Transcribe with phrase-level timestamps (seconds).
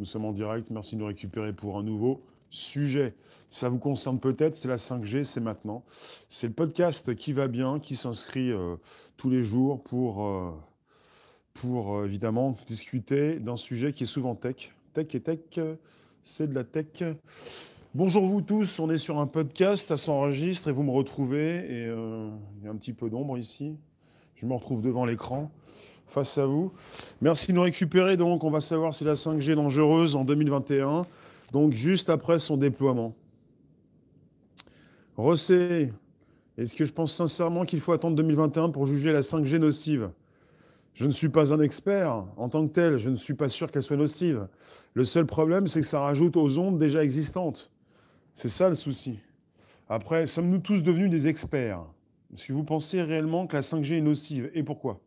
[0.00, 0.70] Nous sommes en direct.
[0.70, 3.14] Merci de nous récupérer pour un nouveau sujet.
[3.48, 5.84] Ça vous concerne peut-être, c'est la 5G, c'est maintenant.
[6.28, 8.76] C'est le podcast qui va bien, qui s'inscrit euh,
[9.16, 10.50] tous les jours pour, euh,
[11.52, 14.72] pour euh, évidemment discuter d'un sujet qui est souvent tech.
[14.94, 15.38] Tech et tech,
[16.22, 17.04] c'est de la tech.
[17.94, 21.56] Bonjour vous tous, on est sur un podcast, ça s'enregistre et vous me retrouvez.
[21.56, 23.76] Et il y a un petit peu d'ombre ici.
[24.36, 25.50] Je me retrouve devant l'écran
[26.06, 26.72] face à vous.
[27.20, 28.16] Merci de nous récupérer.
[28.16, 31.02] Donc, on va savoir si la 5G est dangereuse en 2021,
[31.52, 33.14] donc juste après son déploiement.
[35.16, 35.92] Rossé,
[36.56, 40.10] est-ce que je pense sincèrement qu'il faut attendre 2021 pour juger la 5G nocive?
[40.94, 43.70] Je ne suis pas un expert en tant que tel, je ne suis pas sûr
[43.70, 44.46] qu'elle soit nocive.
[44.94, 47.72] Le seul problème, c'est que ça rajoute aux ondes déjà existantes.
[48.32, 49.18] C'est ça le souci.
[49.88, 51.84] Après, sommes-nous tous devenus des experts?
[52.32, 54.50] Est-ce que vous pensez réellement que la 5G est nocive?
[54.54, 55.00] Et pourquoi?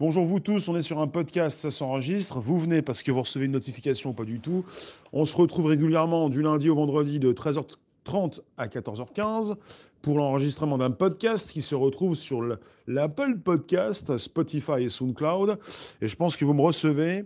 [0.00, 2.40] Bonjour vous tous, on est sur un podcast, ça s'enregistre.
[2.40, 4.64] Vous venez parce que vous recevez une notification pas du tout.
[5.12, 9.56] On se retrouve régulièrement du lundi au vendredi de 13h30 à 14h15
[10.02, 12.42] pour l'enregistrement d'un podcast qui se retrouve sur
[12.86, 15.58] l'Apple Podcast, Spotify et SoundCloud.
[16.00, 17.24] Et je pense que vous me recevez.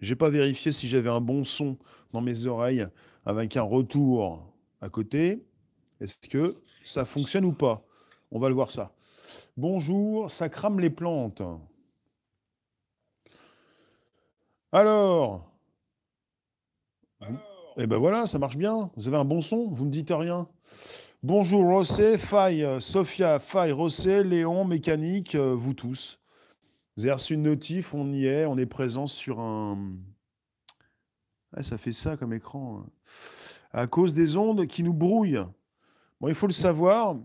[0.00, 1.76] J'ai pas vérifié si j'avais un bon son
[2.12, 2.86] dans mes oreilles
[3.24, 4.46] avec un retour
[4.80, 5.42] à côté.
[6.00, 7.82] Est-ce que ça fonctionne ou pas?
[8.30, 8.92] On va le voir ça.
[9.56, 11.42] Bonjour, ça crame les plantes.
[14.72, 15.50] Alors,
[17.76, 18.90] Eh ben voilà, ça marche bien.
[18.94, 20.46] Vous avez un bon son, vous ne dites rien.
[21.24, 26.20] Bonjour Rossé, Faye, Sophia, Faye, Rossé, Léon, Mécanique, euh, vous tous.
[26.96, 29.76] Vous avez reçu une notif, on y est, on est présent sur un...
[31.62, 32.84] ça fait ça comme écran.
[32.84, 32.90] Hein.
[33.72, 35.44] À cause des ondes qui nous brouillent.
[36.20, 37.16] Bon, il faut le savoir.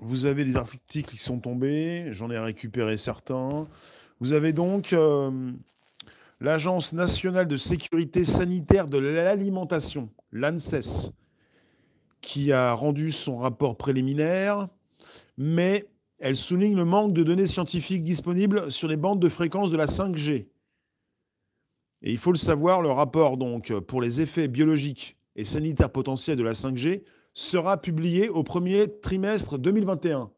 [0.00, 3.68] Vous avez des articles qui sont tombés, j'en ai récupéré certains.
[4.20, 5.52] Vous avez donc euh,
[6.40, 11.12] l'Agence nationale de sécurité sanitaire de l'alimentation, l'ANSES,
[12.20, 14.68] qui a rendu son rapport préliminaire,
[15.36, 15.86] mais
[16.18, 19.86] elle souligne le manque de données scientifiques disponibles sur les bandes de fréquence de la
[19.86, 20.46] 5G.
[22.02, 26.36] Et il faut le savoir, le rapport donc pour les effets biologiques et sanitaires potentiels
[26.36, 27.02] de la 5G
[27.32, 30.30] sera publié au premier trimestre 2021,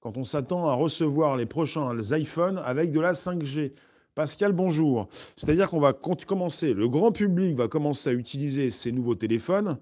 [0.00, 3.72] quand on s'attend à recevoir les prochains iPhones avec de la 5G.
[4.14, 5.08] Pascal, bonjour.
[5.36, 9.78] C'est-à-dire qu'on va commencer, le grand public va commencer à utiliser ces nouveaux téléphones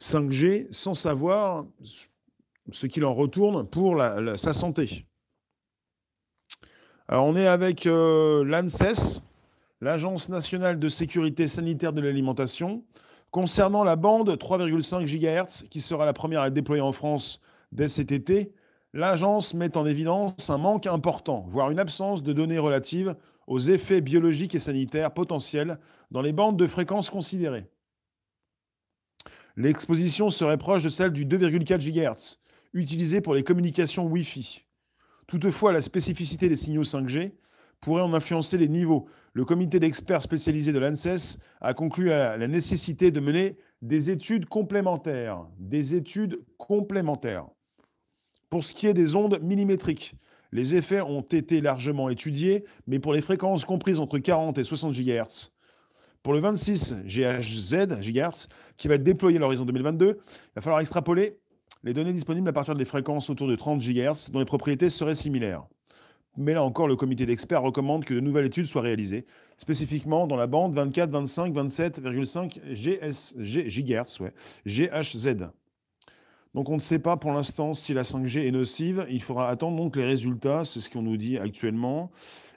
[0.00, 1.66] 5G sans savoir
[2.70, 4.02] ce qu'il en retourne pour
[4.36, 5.04] sa santé.
[7.06, 9.22] Alors on est avec euh, l'ANSES,
[9.80, 12.82] l'Agence nationale de sécurité sanitaire de l'alimentation,
[13.30, 17.40] concernant la bande 3,5 GHz qui sera la première à être déployée en France
[17.72, 18.52] dès cet été
[18.92, 23.16] l'agence met en évidence un manque important, voire une absence de données relatives
[23.46, 25.78] aux effets biologiques et sanitaires potentiels
[26.10, 27.66] dans les bandes de fréquences considérées.
[29.56, 32.38] L'exposition serait proche de celle du 2,4 GHz,
[32.72, 34.64] utilisé pour les communications Wi-Fi.
[35.26, 37.32] Toutefois, la spécificité des signaux 5G
[37.80, 39.08] pourrait en influencer les niveaux.
[39.34, 44.46] Le comité d'experts spécialisé de l'ANSES a conclu à la nécessité de mener des études
[44.46, 45.44] complémentaires.
[45.58, 47.46] Des études complémentaires.
[48.52, 50.14] Pour ce qui est des ondes millimétriques,
[50.52, 54.92] les effets ont été largement étudiés, mais pour les fréquences comprises entre 40 et 60
[54.92, 55.52] GHz.
[56.22, 61.38] Pour le 26 GHz, qui va être déployé à l'horizon 2022, il va falloir extrapoler
[61.82, 65.14] les données disponibles à partir des fréquences autour de 30 GHz dont les propriétés seraient
[65.14, 65.64] similaires.
[66.36, 69.24] Mais là encore, le comité d'experts recommande que de nouvelles études soient réalisées,
[69.56, 74.34] spécifiquement dans la bande 24, 25, 27,5 GHz, ouais,
[74.66, 75.48] GHz.
[76.54, 79.06] Donc on ne sait pas pour l'instant si la 5G est nocive.
[79.08, 82.10] Il faudra attendre donc les résultats, c'est ce qu'on nous dit actuellement.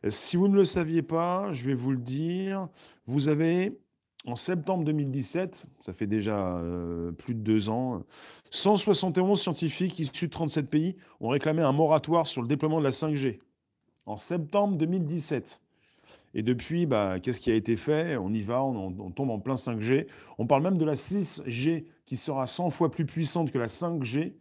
[0.07, 2.67] Si vous ne le saviez pas, je vais vous le dire,
[3.05, 3.79] vous avez
[4.25, 8.03] en septembre 2017, ça fait déjà euh, plus de deux ans,
[8.49, 12.91] 171 scientifiques issus de 37 pays ont réclamé un moratoire sur le déploiement de la
[12.91, 13.39] 5G.
[14.05, 15.61] En septembre 2017.
[16.35, 18.17] Et depuis, bah, qu'est-ce qui a été fait?
[18.17, 20.05] On y va, on, tombe en plein 5G.
[20.37, 24.33] On parle même de la 6G qui sera 100 fois plus puissante que la 5G.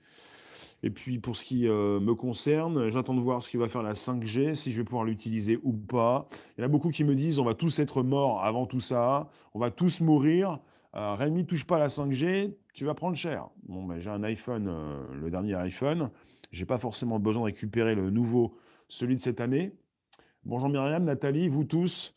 [0.83, 3.83] Et puis pour ce qui euh, me concerne, j'attends de voir ce qui va faire
[3.83, 6.29] la 5G, si je vais pouvoir l'utiliser ou pas.
[6.59, 8.81] Il y en a beaucoup qui me disent on va tous être morts avant tout
[8.81, 10.59] ça, on va tous mourir.
[10.97, 13.49] Euh, Rémi, touche pas la 5G, tu vas prendre cher.
[13.67, 16.11] Bon, ben, j'ai un iPhone, euh, le dernier iPhone.
[16.53, 18.57] J'ai pas forcément besoin de récupérer le nouveau,
[18.89, 19.73] celui de cette année.
[20.46, 22.14] Bonjour Myriam, Nathalie, vous tous.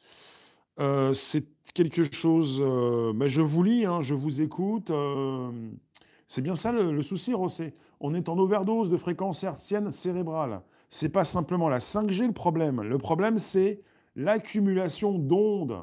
[0.82, 2.62] Euh, c'est quelque chose.
[2.62, 4.90] Euh, je vous lis, hein, je vous écoute.
[4.90, 5.50] Euh,
[6.28, 7.74] c'est bien ça le, souci, Rossé.
[8.02, 10.60] On est en overdose de fréquences hertziennes cérébrales.
[10.90, 12.82] C'est pas simplement la 5G le problème.
[12.82, 13.80] Le problème, c'est
[14.18, 15.82] l'accumulation d'ondes.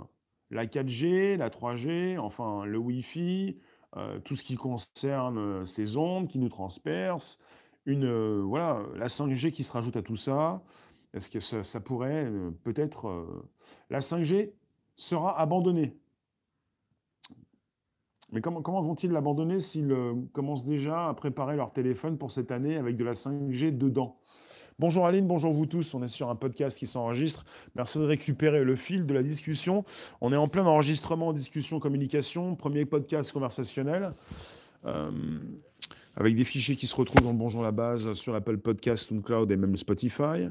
[0.50, 3.56] la 4G, la 3G, enfin le Wi-Fi,
[4.24, 7.38] tout ce qui concerne ces ondes qui nous transpercent,
[7.86, 10.62] une, voilà, la 5G qui se rajoute à tout ça.
[11.14, 12.30] Est-ce que ça, pourrait
[12.64, 13.26] peut-être...
[13.88, 14.52] la 5G
[14.96, 15.96] sera abandonnée?
[18.32, 19.96] Mais comment, vont-ils l'abandonner s'ils
[20.32, 24.18] commencent déjà à préparer leur téléphone pour cette année avec de la 5G dedans?
[24.80, 25.94] Bonjour Aline, bonjour vous tous.
[25.94, 27.44] On est sur un podcast qui s'enregistre.
[27.76, 29.84] Merci de récupérer le fil de la discussion.
[30.20, 32.56] On est en plein enregistrement, discussion, communication.
[32.56, 34.10] Premier podcast conversationnel.
[34.84, 35.38] Euh,
[36.16, 39.56] avec des fichiers qui se retrouvent dans Bonjour la base sur l'Apple Podcast, SoundCloud et
[39.56, 40.48] même Spotify.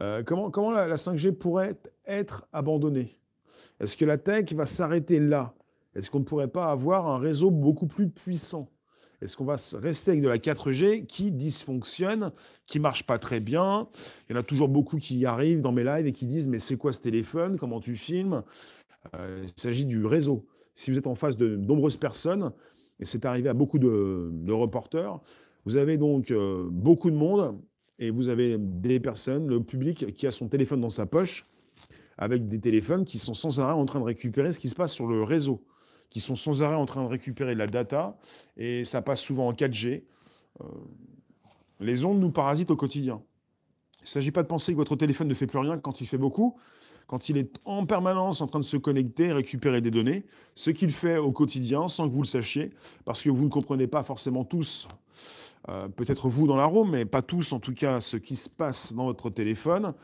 [0.00, 3.18] Euh, comment la 5G pourrait être abandonnée?
[3.80, 5.54] Est-ce que la tech va s'arrêter là?
[5.94, 8.68] Est-ce qu'on ne pourrait pas avoir un réseau beaucoup plus puissant?
[9.20, 12.32] Est-ce qu'on va rester avec de la 4G qui dysfonctionne,
[12.66, 13.86] qui marche pas très bien?
[14.28, 16.58] Il y en a toujours beaucoup qui arrivent dans mes lives et qui disent mais
[16.58, 17.56] c'est quoi ce téléphone?
[17.56, 18.42] Comment tu filmes?
[19.14, 20.46] Euh, Il s'agit du réseau.
[20.74, 22.52] Si vous êtes en face de nombreuses personnes,
[22.98, 25.20] et c'est arrivé à beaucoup de, reporters,
[25.64, 27.60] vous avez donc euh, beaucoup de monde
[28.02, 31.44] et vous avez des personnes, le public qui a son téléphone dans sa poche
[32.18, 34.92] avec des téléphones qui sont sans arrêt en train de récupérer ce qui se passe
[34.92, 35.64] sur le réseau
[36.12, 38.18] qui sont sans arrêt en train de récupérer de la data,
[38.58, 40.02] et ça passe souvent en 4G.
[40.60, 40.64] Euh,
[41.80, 43.22] les ondes nous parasitent au quotidien.
[44.00, 46.06] Il ne s'agit pas de penser que votre téléphone ne fait plus rien quand il
[46.06, 46.58] fait beaucoup,
[47.06, 50.92] quand il est en permanence en train de se connecter récupérer des données, ce qu'il
[50.92, 52.74] fait au quotidien sans que vous le sachiez,
[53.06, 54.86] parce que vous ne comprenez pas forcément tous,
[55.68, 58.48] euh, peut-être vous dans la room, mais pas tous en tout cas, ce qui se
[58.48, 59.94] passe dans votre téléphone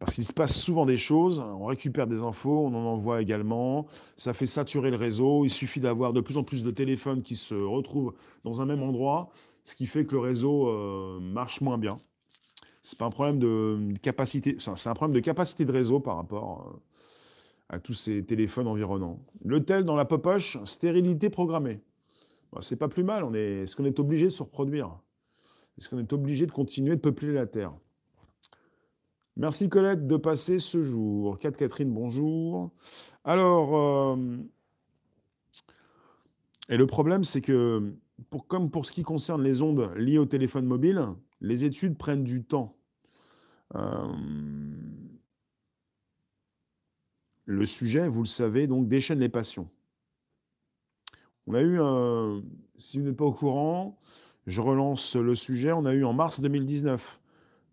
[0.00, 3.86] parce qu'il se passe souvent des choses, on récupère des infos, on en envoie également,
[4.16, 7.36] ça fait saturer le réseau, il suffit d'avoir de plus en plus de téléphones qui
[7.36, 9.28] se retrouvent dans un même endroit,
[9.62, 11.98] ce qui fait que le réseau euh, marche moins bien.
[12.80, 16.66] C'est pas un problème de capacité, c'est un problème de capacité de réseau par rapport
[16.66, 19.20] euh, à tous ces téléphones environnants.
[19.44, 21.82] Le tel dans la popoche, stérilité programmée.
[22.52, 24.98] Bah, c'est pas plus mal, est-ce qu'on est obligé de se reproduire
[25.78, 27.72] Est-ce qu'on est obligé de continuer de peupler la Terre?
[29.36, 31.38] Merci Colette de passer ce jour.
[31.38, 32.72] 4 Catherine, bonjour.
[33.24, 34.36] Alors, euh,
[36.68, 37.94] et le problème, c'est que,
[38.48, 41.06] comme pour ce qui concerne les ondes liées au téléphone mobile,
[41.40, 42.76] les études prennent du temps.
[43.76, 44.12] Euh,
[47.44, 49.68] le sujet, vous le savez, donc déchaîne les passions.
[51.50, 52.42] On a eu, un,
[52.76, 53.98] si vous n'êtes pas au courant,
[54.46, 57.20] je relance le sujet, on a eu en mars 2019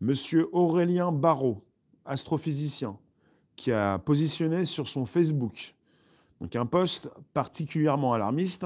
[0.01, 1.63] Monsieur Aurélien Barrault,
[2.03, 2.97] astrophysicien,
[3.55, 5.75] qui a positionné sur son Facebook
[6.41, 8.65] donc un post particulièrement alarmiste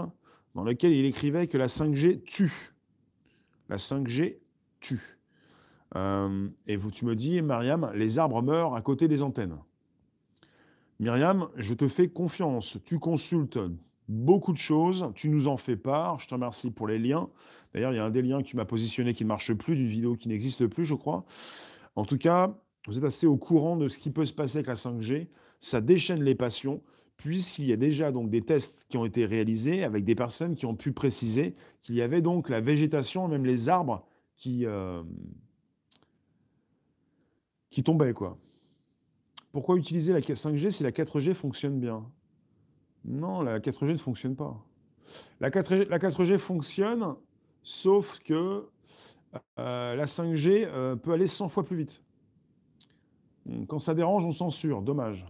[0.55, 2.73] dans lequel il écrivait que la 5G tue.
[3.67, 4.37] La 5G
[4.79, 5.19] tue.
[5.97, 9.57] Euh, et vous, tu me dis, Myriam, les arbres meurent à côté des antennes.
[11.01, 12.77] Myriam, je te fais confiance.
[12.85, 13.59] Tu consultes
[14.11, 16.19] beaucoup de choses, tu nous en fais part.
[16.19, 17.29] Je te remercie pour les liens.
[17.73, 19.75] D'ailleurs, il y a un des liens que tu m'as positionné qui ne marche plus,
[19.75, 21.23] d'une vidéo qui n'existe plus, je crois.
[21.95, 22.53] En tout cas,
[22.87, 25.27] vous êtes assez au courant de ce qui peut se passer avec la 5G.
[25.59, 26.81] Ça déchaîne les passions,
[27.15, 30.65] puisqu'il y a déjà donc des tests qui ont été réalisés avec des personnes qui
[30.65, 34.05] ont pu préciser qu'il y avait donc la végétation, même les arbres
[34.35, 35.03] qui, euh,
[37.69, 38.13] qui tombaient.
[38.13, 38.37] Quoi.
[39.53, 42.05] Pourquoi utiliser la 5G si la 4G fonctionne bien?
[43.05, 44.63] Non, la 4G ne fonctionne pas.
[45.39, 47.15] La 4G, la 4G fonctionne
[47.63, 48.67] Sauf que
[49.59, 52.01] euh, la 5G euh, peut aller 100 fois plus vite.
[53.67, 54.81] Quand ça dérange, on censure.
[54.81, 55.25] Dommage.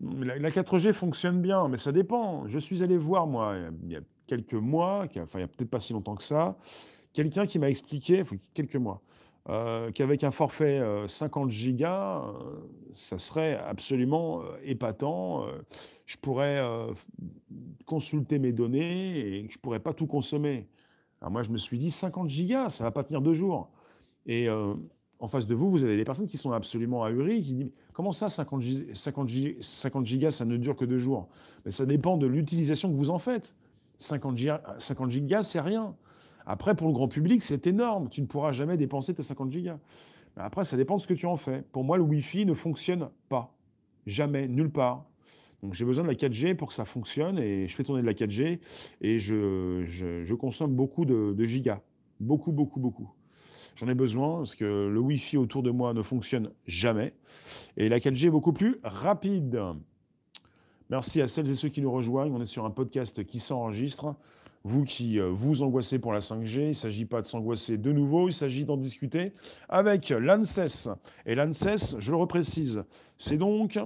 [0.00, 2.46] La, 4G fonctionne bien, mais ça dépend.
[2.48, 5.70] Je suis allé voir, moi, il y a quelques mois, enfin, il n'y a peut-être
[5.70, 6.56] pas si longtemps que ça,
[7.12, 9.02] quelqu'un qui m'a expliqué, quelques mois,
[9.48, 12.22] euh, qu'avec un forfait 50 gigas,
[12.92, 15.46] ça serait absolument épatant
[16.10, 16.92] je pourrais euh,
[17.86, 20.66] consulter mes données et je ne pourrais pas tout consommer.
[21.22, 23.70] Moi, je me suis dit, 50 gigas, ça ne va pas tenir deux jours.
[24.26, 24.74] Et euh,
[25.20, 28.10] en face de vous, vous avez des personnes qui sont absolument ahuries, qui disent, comment
[28.10, 28.60] ça, 50,
[28.92, 29.28] 50,
[30.04, 31.28] gigas, ça ne dure que deux jours?
[31.64, 33.54] Mais ça dépend de l'utilisation que vous en faites.
[33.98, 35.94] 50 gigas, 50 gigas c'est rien.
[36.46, 38.08] Après, pour le grand public, c'est énorme.
[38.08, 39.78] Tu ne pourras jamais dépenser tes 50 gigas.
[40.36, 41.62] Mais après, ça dépend de ce que tu en fais.
[41.72, 43.54] Pour moi, le Wi-Fi ne fonctionne pas.
[44.06, 45.04] Jamais, nulle part.
[45.62, 48.06] Donc j'ai besoin de la 4G pour que ça fonctionne et je fais tourner de
[48.06, 48.60] la 4G
[49.02, 51.80] et je, je, consomme beaucoup de, gigas.
[52.18, 53.10] Beaucoup, beaucoup, beaucoup.
[53.76, 57.14] J'en ai besoin parce que le Wi-Fi autour de moi ne fonctionne jamais
[57.76, 59.60] et la 4G est beaucoup plus rapide.
[60.88, 62.34] Merci à celles et ceux qui nous rejoignent.
[62.34, 64.16] On est sur un podcast qui s'enregistre.
[64.62, 67.92] Vous qui euh, vous angoissez pour la 5G, il ne s'agit pas de s'angoisser de
[67.92, 69.32] nouveau, il s'agit d'en discuter
[69.68, 70.90] avec l'ANSES.
[71.24, 72.84] Et l'ANSES, je le reprécise,
[73.16, 73.78] c'est donc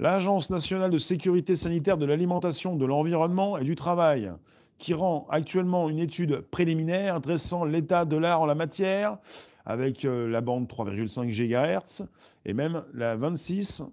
[0.00, 4.32] L'Agence nationale de sécurité sanitaire de l'alimentation, de l'environnement et du travail,
[4.78, 9.18] qui rend actuellement une étude préliminaire dressant l'état de l'art en la matière,
[9.66, 12.06] avec euh, la bande 3,5 GHz
[12.46, 13.84] et même la 26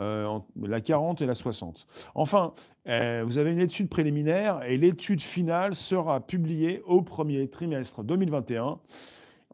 [0.00, 1.86] euh, la 40 et la 60.
[2.14, 2.52] Enfin,
[2.88, 8.78] euh, vous avez une étude préliminaire et l'étude finale sera publiée au premier trimestre 2021.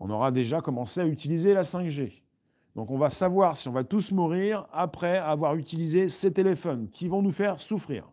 [0.01, 2.23] On aura déjà commencé à utiliser la 5G.
[2.77, 7.09] Donc on va savoir si on va tous mourir après avoir utilisé ces téléphones qui
[7.09, 8.11] vont nous faire souffrir.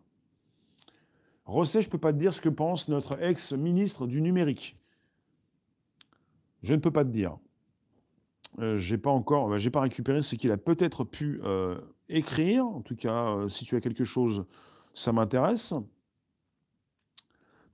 [1.44, 4.76] Rosset, je ne peux pas te dire ce que pense notre ex-ministre du numérique.
[6.62, 7.36] Je ne peux pas te dire.
[8.58, 11.78] Euh, j'ai pas encore, bah, j'ai pas récupéré ce qu'il a peut-être pu euh,
[12.08, 12.66] écrire.
[12.66, 14.44] En tout cas, euh, si tu as quelque chose,
[14.92, 15.72] ça m'intéresse.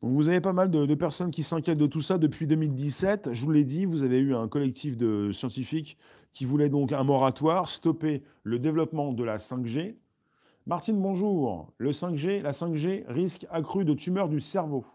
[0.01, 3.31] Donc vous avez pas mal de, personnes qui s'inquiètent de tout ça depuis 2017.
[3.33, 5.99] Je vous l'ai dit, vous avez eu un collectif de scientifiques
[6.33, 9.97] qui voulait donc un moratoire, stopper le développement de la 5G.
[10.67, 11.73] Martine, bonjour.
[11.79, 14.87] Le 5G, la 5G risque accru de tumeurs du cerveau.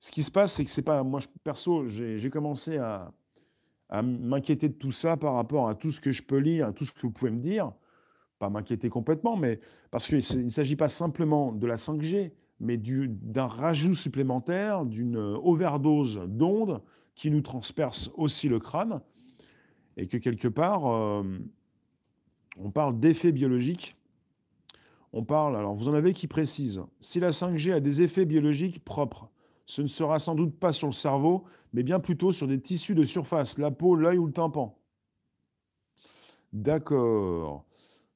[0.00, 3.12] Ce qui se passe, c'est que c'est pas moi perso, j'ai commencé à,
[3.88, 6.72] à m'inquiéter de tout ça par rapport à tout ce que je peux lire, à
[6.72, 7.72] tout ce que vous pouvez me dire.
[8.38, 13.46] Pas m'inquiéter complètement, mais parce qu'il ne s'agit pas simplement de la 5G, mais d'un
[13.46, 16.82] rajout supplémentaire, d'une overdose d'ondes
[17.14, 19.00] qui nous transperce aussi le crâne,
[19.96, 21.22] et que quelque part, euh,
[22.58, 23.96] on parle d'effets biologiques.
[25.12, 28.84] On parle, alors vous en avez qui précisent, si la 5G a des effets biologiques
[28.84, 29.30] propres,
[29.64, 31.44] ce ne sera sans doute pas sur le cerveau,
[31.76, 34.78] mais bien plutôt sur des tissus de surface, la peau, l'œil ou le tympan.
[36.54, 37.66] D'accord.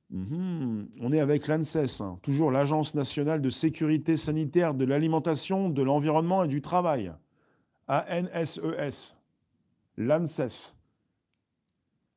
[0.09, 0.89] Mhm.
[0.99, 2.19] On est avec l'ANSES, hein.
[2.23, 7.13] toujours l'Agence nationale de sécurité sanitaire de l'alimentation, de l'environnement et du travail.
[7.87, 9.19] ANSES.
[9.99, 10.75] L'ANSES.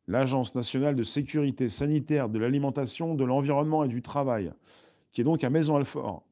[0.07, 4.53] L'Agence nationale de sécurité sanitaire de l'alimentation, de l'environnement et du travail,
[5.11, 6.23] qui est donc à Maison-Alfort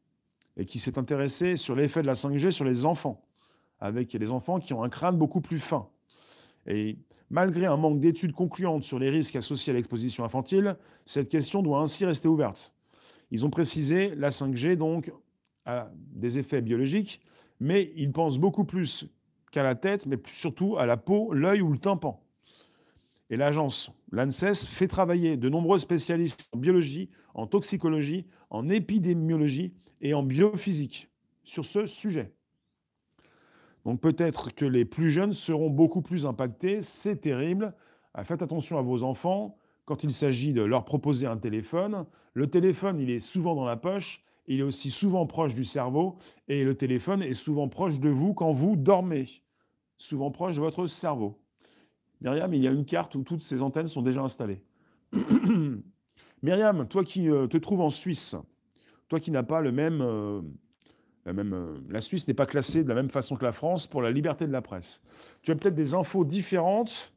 [0.55, 3.21] et qui s'est intéressé sur l'effet de la 5G sur les enfants,
[3.81, 5.89] avec des enfants qui ont un crâne beaucoup plus fin.
[6.67, 6.97] Et
[7.29, 11.79] malgré un manque d'études concluantes sur les risques associés à l'exposition infantile, cette question doit
[11.79, 12.73] ainsi rester ouverte.
[13.31, 15.11] Ils ont précisé la 5G donc
[15.65, 17.21] a des effets biologiques,
[17.59, 19.07] mais ils pensent beaucoup plus
[19.51, 22.21] qu'à la tête, mais surtout à la peau, l'œil ou le tympan.
[23.29, 30.13] Et l'agence, l'ANSES, fait travailler de nombreux spécialistes en biologie, en toxicologie, en épidémiologie et
[30.13, 31.09] en biophysique
[31.43, 32.33] sur ce sujet.
[33.85, 37.73] Donc peut-être que les plus jeunes seront beaucoup plus impactés, c'est terrible.
[38.13, 42.05] Ah, faites attention à vos enfants quand il s'agit de leur proposer un téléphone.
[42.33, 46.17] Le téléphone, il est souvent dans la poche, il est aussi souvent proche du cerveau,
[46.47, 49.25] et le téléphone est souvent proche de vous quand vous dormez,
[49.97, 51.39] souvent proche de votre cerveau.
[52.21, 54.61] Myriam, il y a une carte où toutes ces antennes sont déjà installées.
[56.43, 58.35] Myriam, toi qui euh, te trouves en Suisse,
[59.09, 60.41] toi qui n'as pas le même, euh,
[61.25, 63.87] la, même euh, la Suisse n'est pas classée de la même façon que la France
[63.87, 65.01] pour la liberté de la presse.
[65.41, 67.13] Tu as peut-être des infos différentes.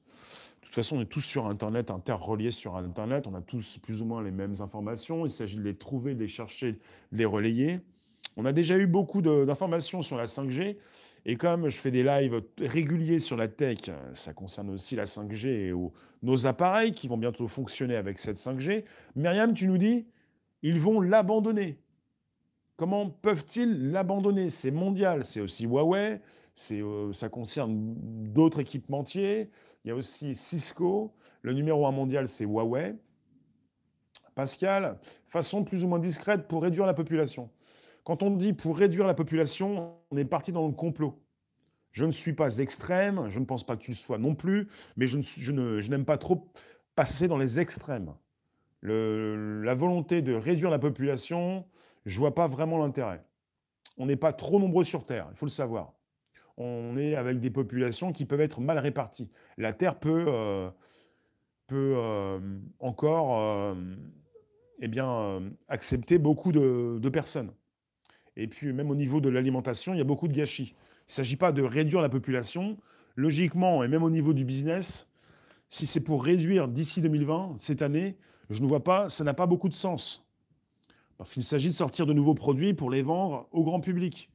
[0.60, 3.26] De toute façon, on est tous sur Internet, interreliés sur Internet.
[3.26, 5.24] On a tous plus ou moins les mêmes informations.
[5.24, 6.78] Il s'agit de les trouver, de les chercher, de
[7.12, 7.80] les relayer.
[8.36, 10.76] On a déjà eu beaucoup d'informations sur la 5G.
[11.26, 13.78] Et comme je fais des lives réguliers sur la tech,
[14.12, 15.72] ça concerne aussi la 5G et
[16.22, 18.84] nos appareils qui vont bientôt fonctionner avec cette 5G.
[19.16, 20.06] Myriam, tu nous dis,
[20.62, 21.78] ils vont l'abandonner.
[22.76, 24.50] Comment peuvent-ils l'abandonner?
[24.50, 26.20] C'est mondial, c'est aussi Huawei,
[26.72, 27.94] euh, ça concerne
[28.32, 29.50] d'autres équipementiers,
[29.84, 31.12] il y a aussi Cisco,
[31.42, 32.96] le numéro un mondial c'est Huawei.
[34.34, 37.50] Pascal, façon plus ou moins discrète pour réduire la population.
[38.02, 41.20] Quand on dit pour réduire la population, on est parti dans le complot.
[41.92, 44.68] Je ne suis pas extrême, je ne pense pas que tu le sois non plus,
[44.96, 45.52] mais je,
[45.88, 46.48] n'aime pas trop
[46.96, 48.12] passer dans les extrêmes.
[48.82, 51.64] la volonté de réduire la population,
[52.04, 53.24] je vois pas vraiment l'intérêt.
[53.96, 55.92] On n'est pas trop nombreux sur Terre, il faut le savoir.
[56.56, 59.28] On est avec des populations qui peuvent être mal réparties.
[59.58, 60.70] La Terre peut, euh,
[61.72, 62.38] euh,
[62.78, 63.74] encore euh,
[64.80, 67.52] eh bien, accepter beaucoup de, personnes.
[68.36, 70.74] Et puis même au niveau de l'alimentation, il y a beaucoup de gâchis.
[70.74, 72.76] Il ne s'agit pas de réduire la population.
[73.16, 75.08] Logiquement, et même au niveau du business,
[75.68, 78.16] si c'est pour réduire d'ici 2020, cette année,
[78.50, 80.23] je ne vois pas, ça n'a pas beaucoup de sens.
[81.18, 84.30] Parce qu'il s'agit de sortir de nouveaux produits pour les vendre au grand public.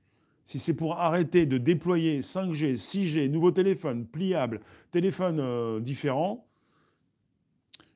[0.45, 6.47] Si c'est pour arrêter de déployer 5G, 6G, nouveaux téléphones pliables, téléphones euh, différents,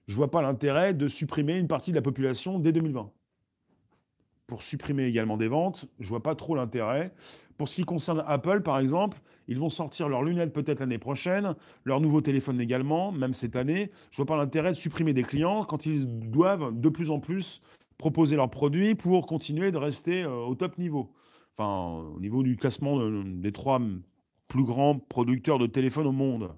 [0.07, 3.09] je ne vois pas l'intérêt de supprimer une partie de la population dès 2020.
[4.45, 5.85] pour supprimer également des ventes.
[5.99, 7.13] Je vois pas trop l'intérêt.
[7.57, 11.55] Pour ce qui concerne Apple, par exemple, ils vont sortir leurs lunettes peut-être l'année prochaine,
[11.85, 13.89] leur nouveau téléphone également, même cette année.
[14.11, 17.61] Je vois pas l'intérêt de supprimer des clients quand ils doivent de plus en plus
[18.03, 21.13] proposer leurs produits pour continuer de rester euh, au top niveau.
[21.55, 23.79] Enfin, au niveau du classement des trois
[24.49, 26.49] plus grands producteurs de téléphones au monde.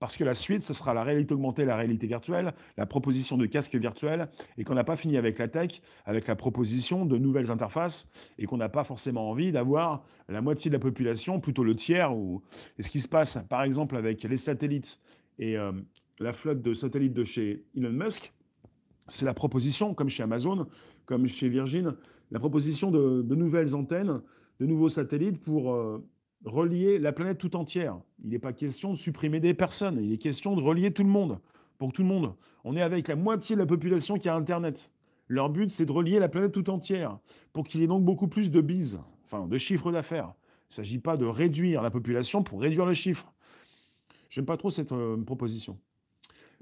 [0.00, 3.46] Parce que la suite, ce sera la réalité augmentée, la réalité virtuelle, la proposition de
[3.46, 7.52] casques virtuels, et qu'on n'a pas fini avec la tech, avec la proposition de nouvelles
[7.52, 11.76] interfaces, et qu'on n'a pas forcément envie d'avoir la moitié de la population, plutôt le
[11.76, 12.12] tiers.
[12.12, 12.42] Ou...
[12.76, 14.98] Et ce qui se passe, par exemple, avec les satellites
[15.38, 15.70] et euh,
[16.18, 18.32] la flotte de satellites de chez Elon Musk,
[19.06, 20.66] c'est la proposition, comme chez Amazon,
[21.06, 21.94] comme chez Virgin,
[22.30, 24.22] la proposition de, nouvelles antennes,
[24.60, 26.04] de nouveaux satellites pour euh,
[26.44, 27.98] relier la planète tout entière.
[28.24, 31.10] Il n'est pas question de supprimer des personnes, il est question de relier tout le
[31.10, 31.38] monde,
[31.78, 32.34] pour tout le monde.
[32.64, 34.90] On est avec la moitié de la population qui a Internet.
[35.28, 37.18] Leur but, c'est de relier la planète tout entière,
[37.52, 40.32] pour qu'il y ait donc beaucoup plus de bises, enfin de chiffres d'affaires.
[40.70, 43.32] Il ne s'agit pas de réduire la population pour réduire le chiffre.
[44.30, 45.78] J'aime pas trop cette euh, proposition.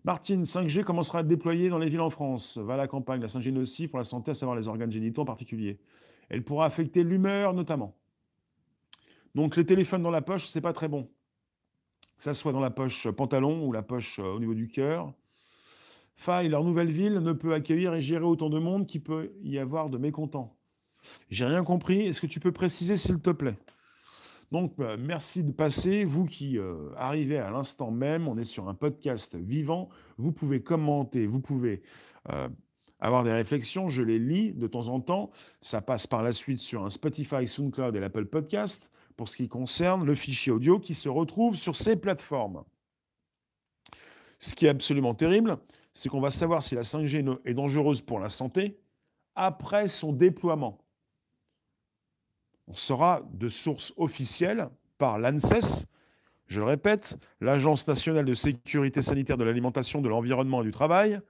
[0.04, 2.59] Martine, 5G commencera à être déployée dans les villes en France.
[2.59, 3.21] Va à la campagne.
[3.21, 5.78] La 5G nocive pour la santé, à savoir les organes génitaux en particulier.
[6.28, 7.97] Elle pourra affecter l'humeur notamment.
[9.35, 11.04] Donc les téléphones dans la poche, c'est pas très bon.
[12.16, 15.12] Que ça soit dans la poche pantalon ou la poche euh, au niveau du cœur.
[16.16, 19.59] Faille, leur nouvelle ville ne peut accueillir et gérer autant de monde qu'il peut y
[19.59, 20.57] avoir de mécontents.
[21.30, 22.07] J'ai rien compris.
[22.07, 23.57] Est-ce que tu peux préciser, s'il te plaît?
[24.50, 26.04] Donc, euh, merci de passer.
[26.04, 29.88] Vous qui euh, arrivez à l'instant même, on est sur un podcast vivant.
[30.19, 31.83] Vous pouvez commenter, vous pouvez
[32.99, 33.88] avoir des réflexions.
[33.88, 35.30] Je les lis de temps en temps.
[35.61, 39.49] Ça passe par la suite sur un Spotify, SoundCloud et l'Apple Podcast pour ce qui
[39.49, 42.64] concerne le fichier audio qui se retrouve sur ces plateformes.
[44.38, 45.59] Ce qui est absolument terrible,
[45.92, 48.80] c'est qu'on va savoir si la 5G est dangereuse pour la santé
[49.35, 50.79] après son déploiement.
[52.70, 55.88] On saura de source officielle par l'ANSES,
[56.46, 61.20] je le répète, l'Agence nationale de sécurité sanitaire de l'alimentation, de l'environnement et du travail,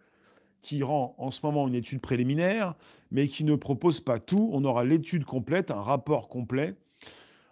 [0.61, 2.75] qui rend en ce moment une étude préliminaire,
[3.11, 4.51] mais qui ne propose pas tout.
[4.53, 6.75] On aura l'étude complète, un rapport complet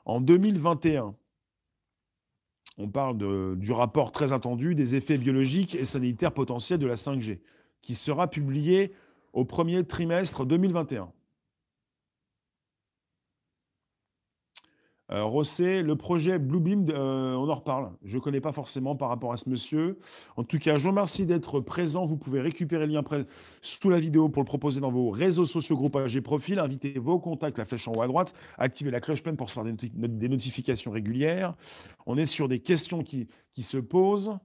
[0.04, 1.14] en 2021,
[2.76, 7.40] on parle du rapport très attendu des effets biologiques et sanitaires potentiels de la 5G,
[7.80, 8.92] qui sera publié
[9.32, 11.10] au premier trimestre 2021.
[15.10, 17.92] Euh, le projet Bluebeam, euh, on en reparle.
[18.04, 19.98] Je ne connais pas forcément par rapport à ce monsieur.
[20.36, 22.04] En tout cas, je vous remercie d'être présent.
[22.04, 23.02] Vous pouvez récupérer le lien
[23.62, 26.58] sous la vidéo pour le proposer dans vos réseaux sociaux, groupes AG Profil.
[26.58, 28.34] Invitez vos contacts, la flèche en haut à droite.
[28.58, 31.54] Activez la cloche pleine pour recevoir des, notifications régulières.
[32.06, 34.36] On est sur des questions qui, qui se posent.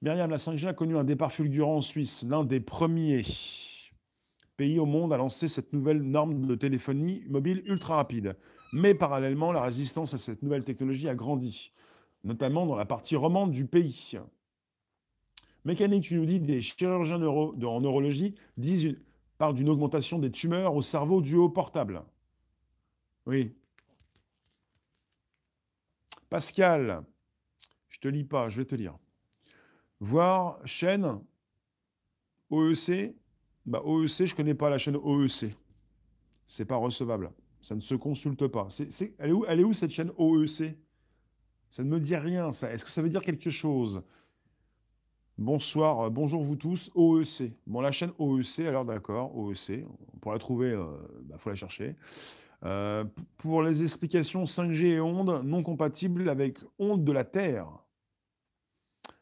[0.00, 3.22] Myriam, la 5G a connu un départ fulgurant en Suisse, l'un des premiers
[4.56, 8.34] pays au monde à lancer cette nouvelle norme de téléphonie mobile ultra rapide.
[8.72, 11.72] Mais parallèlement, la résistance à cette nouvelle technologie a grandi,
[12.24, 14.18] notamment dans la partie romande du pays.
[15.64, 18.96] Mécanique, tu nous dis, des chirurgiens en neurologie disent,
[19.36, 22.02] parlent d'une augmentation des tumeurs au cerveau due au portable.
[23.26, 23.54] Oui.
[26.30, 27.04] Pascal,
[27.88, 28.96] je te lis pas, je vais te lire.
[30.00, 31.20] Voir chaîne
[32.50, 33.14] OEC.
[33.66, 35.54] Bah, OEC, je connais pas la chaîne OEC.
[36.46, 37.30] C'est pas recevable.
[37.62, 38.66] Ça ne se consulte pas.
[39.20, 40.76] elle, est où, où, cette chaîne OEC
[41.70, 42.48] Ça ne me dit rien.
[42.48, 44.02] Est-ce que ça veut dire quelque chose?
[45.38, 47.52] Bonsoir, euh, bonjour vous tous, OEC.
[47.66, 49.84] Bon, la chaîne OEC, alors d'accord, OEC,
[50.20, 50.86] pour la trouver, il euh,
[51.22, 51.96] bah, faut la chercher.
[52.64, 53.04] Euh,
[53.38, 57.68] pour les explications 5G et ondes non compatibles avec ondes de la Terre.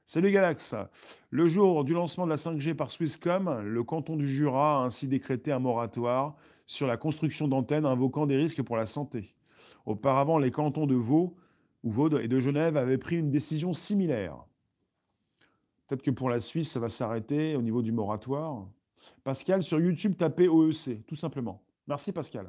[0.05, 0.75] Salut Galax.
[1.29, 5.09] Le jour du lancement de la 5G par Swisscom, le canton du Jura a ainsi
[5.09, 6.37] décrété un moratoire
[6.71, 9.35] sur la construction d'antennes invoquant des risques pour la santé.
[9.87, 11.35] Auparavant, les cantons de Vaud,
[11.83, 14.37] ou Vaud et de Genève avaient pris une décision similaire.
[15.89, 18.69] Peut-être que pour la Suisse, ça va s'arrêter au niveau du moratoire.
[19.25, 21.61] Pascal, sur YouTube, tapez OEC, tout simplement.
[21.89, 22.49] Merci Pascal.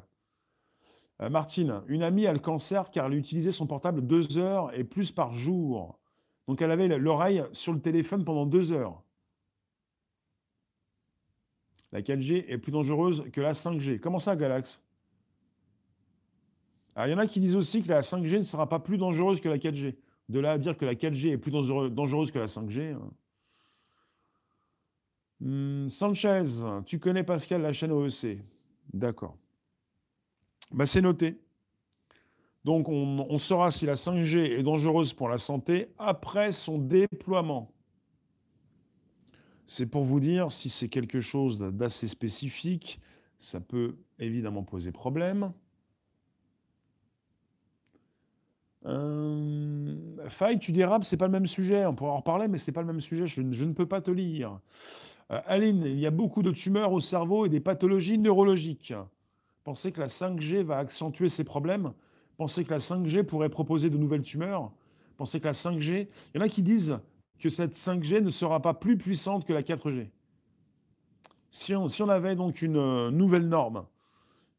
[1.20, 4.84] Euh, Martine, une amie a le cancer car elle utilisait son portable deux heures et
[4.84, 5.98] plus par jour.
[6.46, 9.02] Donc elle avait l'oreille sur le téléphone pendant deux heures
[11.92, 14.00] la 4G est plus dangereuse que la 5G.
[14.00, 14.82] Comment ça, Galax?
[16.96, 19.40] Il y en a qui disent aussi que la 5G ne sera pas plus dangereuse
[19.40, 19.96] que la 4G.
[20.28, 22.94] De là à dire que la 4G est plus dangereuse que la 5G.
[22.94, 23.10] Hein.
[25.40, 26.42] Hmm, Sanchez,
[26.86, 28.38] tu connais Pascal, la chaîne OEC.
[28.92, 29.36] D'accord.
[30.70, 31.38] Bah, c'est noté.
[32.64, 37.72] Donc on, on saura si la 5G est dangereuse pour la santé après son déploiement.
[39.72, 43.00] C'est pour vous dire si c'est quelque chose d'assez spécifique,
[43.38, 45.50] Ça peut évidemment poser problème.
[48.84, 49.96] Euh,
[50.28, 51.86] Faille, tu dérapes, c'est pas le même sujet.
[51.86, 53.26] On pourra en reparler, mais c'est pas le même sujet.
[53.26, 54.60] Je, ne peux pas te lire.
[55.30, 58.92] Euh, Aline, il y a beaucoup de tumeurs au cerveau et des pathologies neurologiques.
[59.64, 61.94] Pensez que la 5G va accentuer ces problèmes?
[62.36, 64.70] Pensez que la 5G pourrait proposer de nouvelles tumeurs?
[65.16, 66.08] Pensez que la 5G.
[66.34, 67.00] Il y en a qui disent
[67.42, 70.10] que cette 5G ne sera pas plus puissante que la 4G.
[71.50, 73.84] Si on, si on avait donc une euh, nouvelle norme,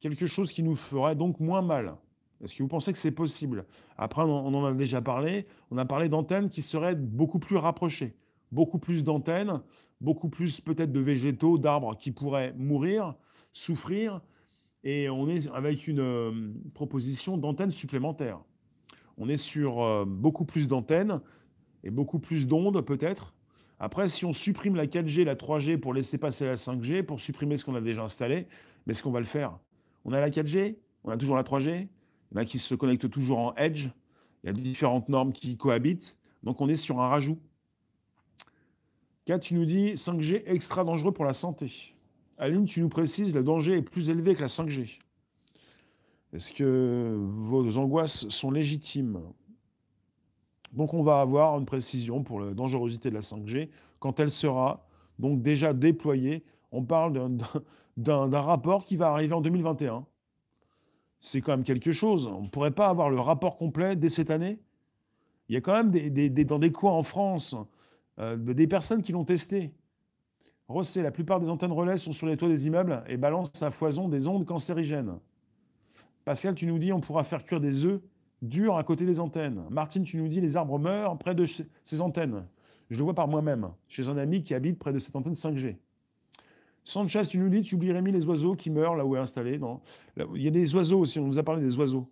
[0.01, 1.95] quelque chose qui nous ferait donc moins mal,
[2.43, 3.65] est-ce que vous pensez que c'est possible?
[3.97, 5.47] Après, on en a déjà parlé.
[5.71, 8.17] On a parlé d'antennes qui seraient beaucoup plus rapprochées.
[8.51, 9.61] Beaucoup plus d'antennes,
[10.01, 13.15] beaucoup plus peut-être de végétaux, d'arbres qui pourraient mourir,
[13.53, 14.19] souffrir.
[14.83, 18.41] Et on est avec une euh, proposition d'antennes supplémentaires.
[19.17, 21.21] On est sur euh, beaucoup plus d'antennes
[21.83, 23.33] et beaucoup plus d'ondes peut-être.
[23.79, 27.57] Après, si on supprime la 4G, la 3G pour laisser passer la 5G, pour supprimer
[27.57, 28.47] ce qu'on a déjà installé,
[28.85, 29.57] mais est-ce qu'on va le faire?
[30.05, 31.87] On a la 4G, on a toujours la 3G,
[32.33, 33.89] il y en a qui se connectent toujours en Edge.
[34.43, 36.17] Il y a différentes normes qui cohabitent.
[36.43, 37.39] Donc on est sur un rajout.
[39.25, 41.93] 4, tu nous dis 5G extra dangereux pour la santé.
[42.37, 44.99] Aline, tu nous précises le danger est plus élevé que la 5G.
[46.33, 49.21] Est-ce que vos angoisses sont légitimes?
[50.73, 54.85] Donc on va avoir une précision pour la dangerosité de la 5G quand elle sera
[55.19, 56.43] donc déjà déployée.
[56.71, 57.37] On parle
[57.97, 60.05] d'un rapport qui va arriver en 2021
[61.23, 62.27] c'est quand même quelque chose.
[62.27, 64.59] On ne pourrait pas avoir le rapport complet dès cette année?
[65.47, 67.55] Il y a quand même des, dans des coins en France
[68.19, 69.71] euh, des personnes qui l'ont testé.
[70.67, 73.71] Rossé, la plupart des antennes relais sont sur les toits des immeubles et balancent à
[73.71, 75.17] foison des ondes cancérigènes.
[76.25, 78.01] Pascal, tu nous dis on pourra faire cuire des œufs
[78.43, 79.63] durs à côté des antennes.
[79.71, 82.45] Martine, tu nous dis les arbres meurent près de ces antennes.
[82.89, 85.77] Je le vois par moi-même, chez un ami qui habite près de cette antenne 5G.
[86.83, 89.59] Sanchez, tu nous dis, tu oublies Rémi les oiseaux qui meurent là où est installé.
[90.35, 92.07] Il y a des oiseaux aussi, on nous a parlé des oiseaux.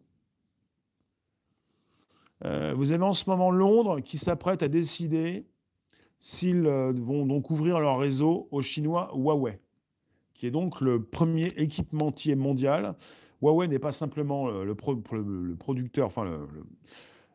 [2.46, 5.46] Euh, vous avez en ce moment Londres qui s'apprête à décider
[6.17, 9.60] s'ils euh, vont donc ouvrir leur réseau au chinois Huawei,
[10.34, 12.96] qui est donc le premier équipementier mondial.
[13.41, 14.75] Huawei n'est pas simplement le, le,
[15.56, 16.25] producteur, enfin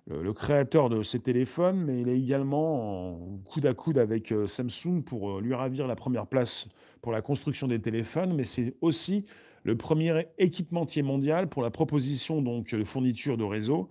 [0.09, 4.47] le, créateur de ces téléphones, mais il est également en coude à coude avec euh,
[4.47, 6.69] Samsung pour euh, lui ravir la première place
[7.03, 9.25] pour la construction des téléphones, mais c'est aussi
[9.65, 13.89] le premier équipementier mondial pour la proposition donc de fourniture de réseau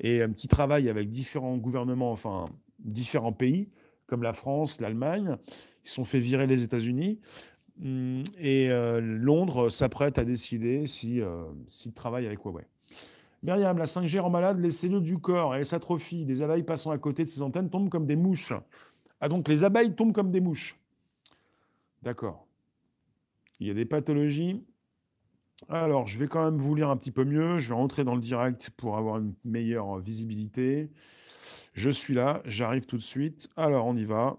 [0.00, 2.44] et euh, qui travaille avec différents gouvernements, enfin
[2.78, 3.70] différents pays
[4.06, 5.36] comme la France, l'Allemagne.
[5.84, 7.20] Ils sont fait virer les États-Unis.
[7.82, 8.68] Hum, et
[9.00, 11.26] Londres s'apprête à décider s'il
[11.66, 12.66] si, travaille avec Huawei.
[13.42, 16.24] Myriam, la 5G rend malade les cellules du corps, elle s'atrophie.
[16.24, 18.54] Des abeilles passant à côté de ces antennes tombent comme des mouches.
[19.20, 20.78] Ah donc les abeilles tombent comme des mouches.
[22.02, 22.46] D'accord.
[23.60, 24.64] Il y a des pathologies.
[25.68, 27.58] Alors, je vais quand même vous lire un petit peu mieux.
[27.58, 30.90] Je vais rentrer dans le direct pour avoir une meilleure visibilité.
[31.72, 33.48] Je suis là, j'arrive tout de suite.
[33.56, 34.38] Alors, on y va.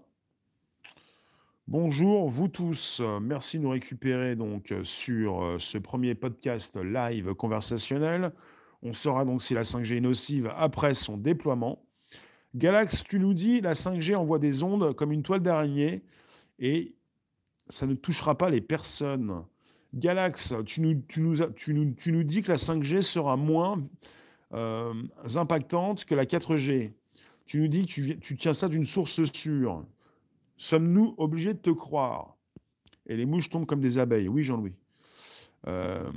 [1.68, 8.30] Bonjour vous tous, merci de nous récupérer donc sur euh, ce premier podcast live conversationnel.
[8.82, 11.82] On saura donc si la 5G est nocive après son déploiement.
[12.54, 16.04] Galax, tu nous dis, la 5G envoie des ondes comme une toile d'araignée
[16.60, 16.94] et
[17.68, 19.42] ça ne touchera pas les personnes.
[19.92, 23.82] Galax, tu nous, tu nous, dis que la 5G sera moins
[24.54, 24.94] euh,
[25.34, 26.92] impactante que la 4G.
[27.44, 29.84] Tu nous dis que tu, tiens ça d'une source sûre.
[30.56, 32.36] Sommes-nous obligés de te croire?
[33.06, 34.28] Et les mouches tombent comme des abeilles.
[34.28, 34.74] Oui, Jean-Louis.
[35.66, 36.10] Euh,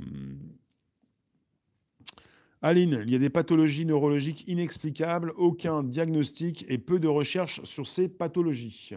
[2.62, 7.86] Aline, il y a des pathologies neurologiques inexplicables, aucun diagnostic et peu de recherches sur
[7.86, 8.90] ces pathologies.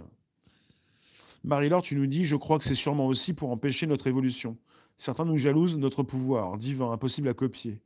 [1.46, 4.58] Marie-Laure, tu nous dis, je crois que c'est sûrement aussi pour empêcher notre évolution.
[4.98, 7.82] Certains nous jalousent notre pouvoir, divin, impossible à copier.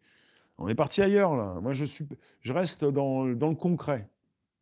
[0.58, 1.60] On est parti ailleurs, là.
[1.62, 2.08] Moi, je, suis,
[2.42, 4.10] je reste dans, le concret.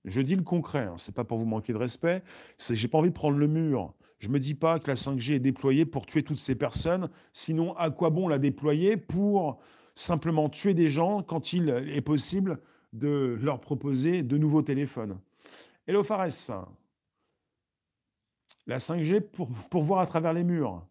[0.05, 0.95] Je dis le concret, hein.
[0.97, 2.23] c'est pas pour vous manquer de respect,
[2.57, 3.93] c'est j'ai pas envie de prendre le mur.
[4.19, 7.75] Je me dis pas que la 5G est déployée pour tuer toutes ces personnes, sinon
[7.75, 9.59] à quoi bon la déployer pour
[9.95, 12.59] simplement tuer des gens quand il est possible
[12.93, 15.19] de leur proposer de nouveaux téléphones?
[15.87, 16.67] Hello Fares,
[18.67, 20.85] la 5G pour, pour voir à travers les murs.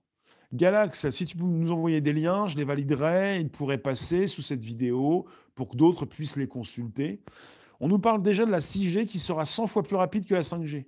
[0.53, 4.43] Galax, si tu peux nous envoyer des liens, je les validerai, ils pourraient passer sous
[4.43, 7.21] cette vidéo pour que d'autres puissent les consulter.
[7.81, 10.43] On nous parle déjà de la 6G qui sera 100 fois plus rapide que la
[10.43, 10.87] 5G.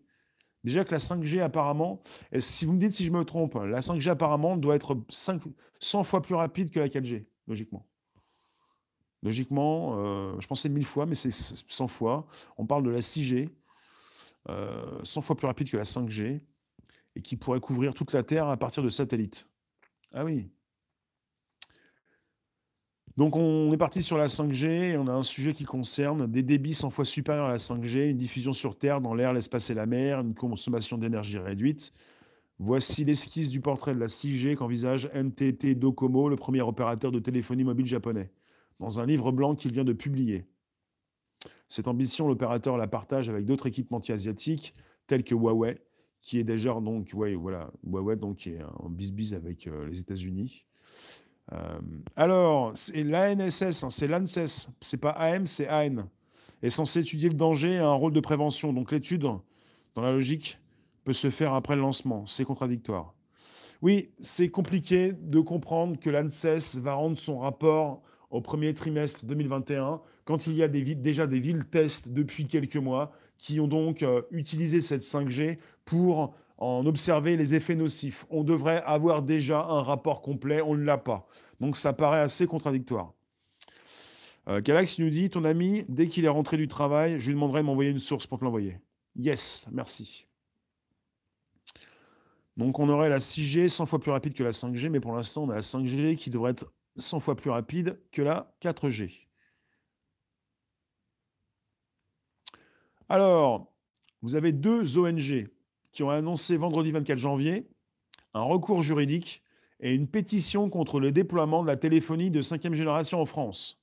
[0.64, 3.80] Déjà que la 5G apparemment, et si vous me dites si je me trompe, la
[3.80, 7.86] 5G apparemment doit être 100 fois plus rapide que la 4G, logiquement.
[9.22, 12.26] Logiquement, euh, je pensais mille fois, mais c'est 100 fois.
[12.58, 13.48] On parle de la 6G,
[14.46, 16.40] 100 euh, fois plus rapide que la 5G,
[17.14, 19.48] et qui pourrait couvrir toute la Terre à partir de satellites.
[20.12, 20.50] Ah oui.
[23.16, 26.42] Donc on est parti sur la 5G et on a un sujet qui concerne des
[26.42, 29.74] débits 100 fois supérieurs à la 5G, une diffusion sur Terre, dans l'air, l'espace et
[29.74, 31.92] la mer, une consommation d'énergie réduite.
[32.58, 37.64] Voici l'esquisse du portrait de la 6G qu'envisage NTT Docomo, le premier opérateur de téléphonie
[37.64, 38.30] mobile japonais,
[38.80, 40.44] dans un livre blanc qu'il vient de publier.
[41.68, 44.74] Cette ambition, l'opérateur la partage avec d'autres équipementiers asiatiques,
[45.06, 45.78] tels que Huawei,
[46.20, 50.66] qui est déjà donc, voilà, Huawei donc, est en bis-bis avec euh, les États-Unis.
[51.52, 51.78] Euh,
[52.16, 56.08] alors, c'est l'ANSS, hein, c'est l'ANSES, c'est pas AM, c'est AN,
[56.62, 58.72] est censé étudier le danger et un rôle de prévention.
[58.72, 60.58] Donc l'étude, dans la logique,
[61.04, 62.26] peut se faire après le lancement.
[62.26, 63.14] C'est contradictoire.
[63.82, 70.00] Oui, c'est compliqué de comprendre que l'ANSES va rendre son rapport au premier trimestre 2021
[70.24, 74.22] quand il y a déjà des villes tests depuis quelques mois qui ont donc euh,
[74.30, 78.26] utilisé cette 5G pour en observer les effets nocifs.
[78.30, 81.26] On devrait avoir déjà un rapport complet, on ne l'a pas.
[81.60, 83.12] Donc ça paraît assez contradictoire.
[84.48, 84.60] Euh,
[84.98, 87.90] nous dit, ton ami, dès qu'il est rentré du travail, je lui demanderai de m'envoyer
[87.90, 88.78] une source pour te l'envoyer.
[89.16, 90.26] Yes, merci.
[92.56, 95.44] Donc on aurait la 6G 100 fois plus rapide que la 5G, mais pour l'instant
[95.44, 99.26] on a la 5G qui devrait être 100 fois plus rapide que la 4G.
[103.08, 103.72] Alors,
[104.22, 105.48] vous avez deux ONG
[105.96, 107.66] qui ont annoncé vendredi 24 janvier
[108.34, 109.42] un recours juridique
[109.80, 113.80] et une pétition contre le déploiement de la téléphonie de cinquième génération en France.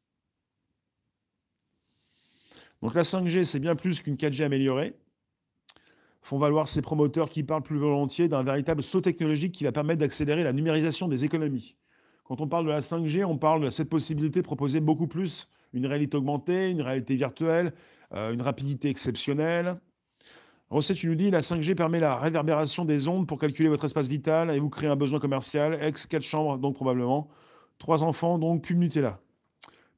[2.84, 4.96] Donc la 5G, c'est bien plus qu'une 4G améliorée.
[6.22, 10.00] Font valoir ces promoteurs qui parlent plus volontiers d'un véritable saut technologique qui va permettre
[10.00, 11.76] d'accélérer la numérisation des économies.
[12.26, 15.50] Quand on parle de la 5G, on parle de cette possibilité de proposer beaucoup plus
[15.74, 17.74] une réalité augmentée, une réalité virtuelle,
[18.14, 19.80] euh, une rapidité exceptionnelle.
[20.74, 24.08] Recette, tu nous dis, la 5G permet la réverbération des ondes pour calculer votre espace
[24.08, 25.78] vital et vous créer un besoin commercial.
[25.80, 27.30] Ex, quatre chambres, donc probablement.
[27.78, 29.20] Trois enfants, donc pub Nutella.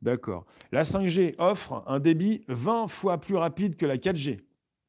[0.01, 0.45] D'accord.
[0.73, 4.41] La 5G offre un débit 20 fois plus rapide que la 4G.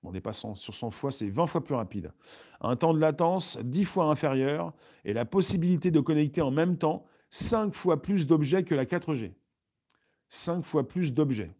[0.02, 2.10] En dépassant sur 100 fois, c'est 20 fois plus rapide.
[2.60, 4.72] Un temps de latence 10 fois inférieur
[5.04, 9.34] et la possibilité de connecter en même temps 5 fois plus d'objets que la 4G.
[10.30, 11.52] 5 fois plus d'objets.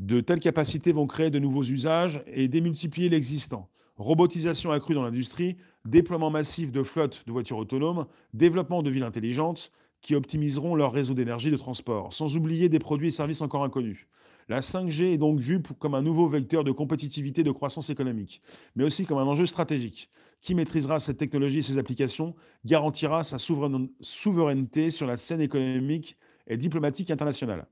[0.00, 3.68] De telles capacités vont créer de nouveaux usages et démultiplier l'existant.
[3.98, 9.70] Robotisation accrue dans l'industrie, déploiement massif de flottes de voitures autonomes, développement de villes intelligentes
[10.00, 14.06] qui optimiseront leur réseau d'énergie de transport, sans oublier des produits et services encore inconnus.
[14.48, 18.40] La 5G est donc vue comme un nouveau vecteur de compétitivité et de croissance économique,
[18.76, 20.08] mais aussi comme un enjeu stratégique.
[20.40, 22.34] Qui maîtrisera cette technologie et ses applications
[22.64, 27.66] garantira sa souveraineté sur la scène économique et diplomatique internationale.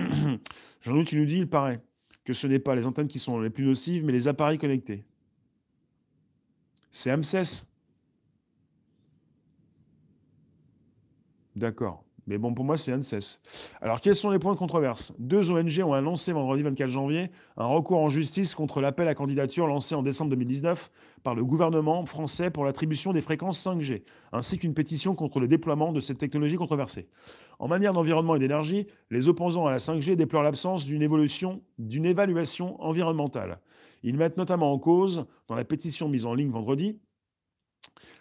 [0.82, 1.80] Jean-Louis, tu nous dis, il paraît
[2.24, 5.04] que ce n'est pas les antennes qui sont les plus nocives, mais les appareils connectés.
[6.90, 7.66] C'est AMSES.
[11.56, 12.04] D'accord.
[12.30, 13.40] Mais bon, pour moi, c'est ANSES.
[13.80, 17.66] Alors, quels sont les points de controverse Deux ONG ont annoncé vendredi 24 janvier un
[17.66, 20.92] recours en justice contre l'appel à candidature lancé en décembre 2019
[21.24, 25.90] par le gouvernement français pour l'attribution des fréquences 5G, ainsi qu'une pétition contre le déploiement
[25.90, 27.08] de cette technologie controversée.
[27.58, 32.06] En matière d'environnement et d'énergie, les opposants à la 5G déplorent l'absence d'une évolution, d'une
[32.06, 33.58] évaluation environnementale.
[34.04, 36.96] Ils mettent notamment en cause, dans la pétition mise en ligne vendredi,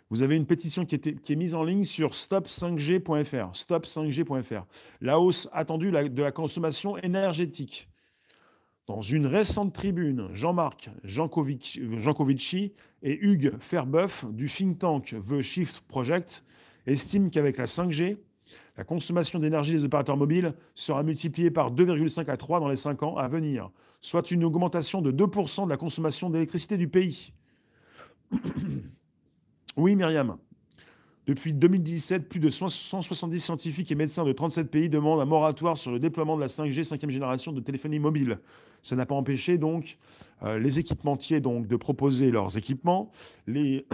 [0.10, 3.52] vous avez une pétition qui, est mise en ligne sur stop5g.fr.
[3.54, 4.66] Stop5g.fr.
[5.02, 7.90] La hausse attendue de la consommation énergétique.
[8.88, 16.44] Dans une récente tribune, Jean-Marc Jancovici et Hugues Ferbeuf du think tank The Shift Project
[16.88, 18.18] estiment qu'avec la 5G,
[18.78, 23.04] la consommation d'énergie des opérateurs mobiles sera multipliée par 2,5 à 3 dans les 5
[23.04, 23.70] ans à venir,
[24.02, 27.32] soit une augmentation de 2% de la consommation d'électricité du pays.
[29.80, 30.36] Oui, Myriam.
[31.26, 35.92] Depuis 2017, plus de 170 scientifiques et médecins de 37 pays demandent un moratoire sur
[35.92, 38.40] le déploiement de la 5G, cinquième génération de téléphonie mobile.
[38.82, 39.98] Ça n'a pas empêché donc
[40.44, 43.10] euh, les équipementiers de proposer leurs équipements,
[43.48, 43.86] les,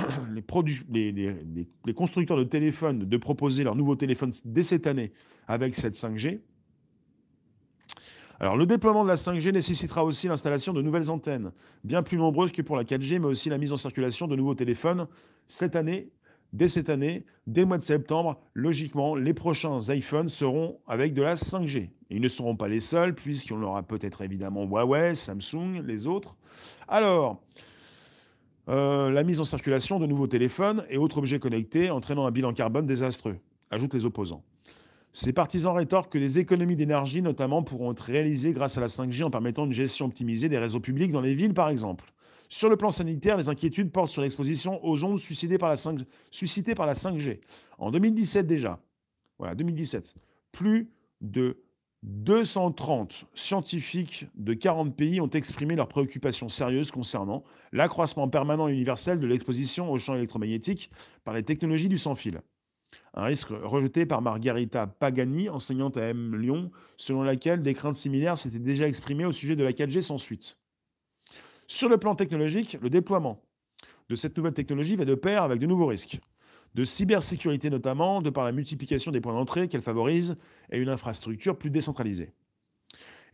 [0.92, 5.12] les, constructeurs de téléphones de proposer leurs nouveaux téléphones dès cette année
[5.48, 6.40] avec cette 5G.
[8.40, 11.52] Alors, le déploiement de la 5G nécessitera aussi l'installation de nouvelles antennes,
[11.84, 14.56] bien plus nombreuses que pour la 4G, mais aussi la mise en circulation de nouveaux
[14.56, 15.08] téléphones.
[15.48, 16.10] Cette année,
[16.52, 21.22] dès cette année, dès le mois de septembre, logiquement, les prochains iPhones seront avec de
[21.22, 21.90] la 5G.
[22.10, 26.36] ils ne seront pas les seuls, puisqu'on aura peut-être évidemment Huawei, Samsung, les autres.
[26.88, 27.42] Alors,
[28.68, 32.52] euh, la mise en circulation de nouveaux téléphones et autres objets connectés entraînant un bilan
[32.52, 33.38] carbone désastreux,
[33.70, 34.44] ajoutent les opposants.
[35.18, 39.24] Ces partisans rétorquent que les économies d'énergie, notamment, pourront être réalisées grâce à la 5G
[39.24, 42.12] en permettant une gestion optimisée des réseaux publics dans les villes, par exemple.
[42.50, 47.40] Sur le plan sanitaire, les inquiétudes portent sur l'exposition aux ondes suscitées par la 5G.
[47.78, 48.82] En 2017 déjà,
[49.40, 50.16] voilà, 2017,
[50.52, 50.90] plus
[51.22, 51.64] de
[52.04, 59.22] 230 scientifiques de 40 pays ont exprimé leurs préoccupations sérieuses concernant l'accroissement permanent et universel
[59.22, 60.92] de l'exposition aux champs électromagnétiques
[61.24, 62.42] par les technologies du sans-fil.
[63.16, 68.38] Un risque rejeté par Margarita Pagani, enseignante à M Lyon, selon laquelle des craintes similaires
[68.38, 70.58] s'étaient déjà exprimées au sujet de la 4G sans suite.
[71.66, 73.42] Sur le plan technologique, le déploiement
[74.10, 76.20] de cette nouvelle technologie va de pair avec de nouveaux risques
[76.76, 80.36] de cybersécurité notamment, de par la multiplication des points d'entrée qu'elle favorise
[80.70, 82.34] et une infrastructure plus décentralisée.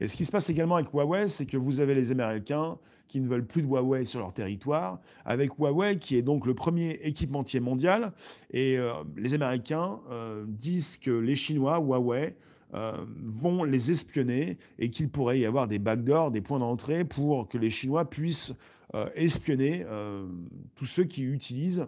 [0.01, 3.21] Et ce qui se passe également avec Huawei, c'est que vous avez les Américains qui
[3.21, 6.99] ne veulent plus de Huawei sur leur territoire, avec Huawei qui est donc le premier
[7.03, 8.11] équipementier mondial.
[8.49, 12.35] Et euh, les Américains euh, disent que les Chinois, Huawei,
[12.73, 17.47] euh, vont les espionner et qu'il pourrait y avoir des backdoors, des points d'entrée pour
[17.47, 18.53] que les Chinois puissent
[19.15, 19.85] espionner
[20.75, 21.87] tous ceux qui utilisent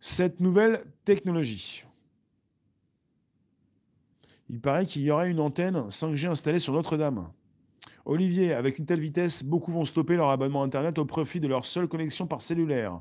[0.00, 1.84] cette nouvelle technologie.
[4.52, 7.28] Il paraît qu'il y aurait une antenne 5G installée sur Notre-Dame.
[8.04, 11.64] Olivier, avec une telle vitesse, beaucoup vont stopper leur abonnement Internet au profit de leur
[11.64, 13.00] seule connexion par cellulaire.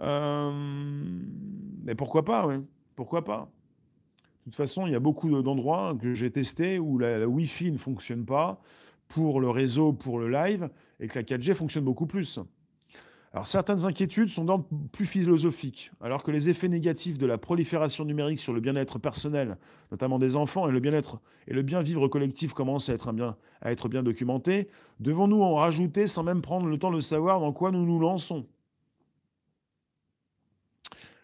[0.00, 0.50] Euh,
[1.84, 2.56] mais pourquoi pas, oui.
[2.96, 3.48] Pourquoi pas
[4.44, 7.70] De toute façon, il y a beaucoup d'endroits que j'ai testés où la, la Wi-Fi
[7.70, 8.60] ne fonctionne pas
[9.06, 10.68] pour le réseau, pour le live,
[10.98, 12.40] et que la 4G fonctionne beaucoup plus.
[13.34, 18.04] Alors certaines inquiétudes sont d'ordre plus philosophiques, alors que les effets négatifs de la prolifération
[18.04, 19.58] numérique sur le bien-être personnel,
[19.90, 21.18] notamment des enfants, et le bien-être
[21.48, 24.68] et le bien-vivre collectif commencent à être, bien, à documentés,
[25.00, 28.46] devons-nous en rajouter sans même prendre le temps de savoir dans quoi nous nous lançons?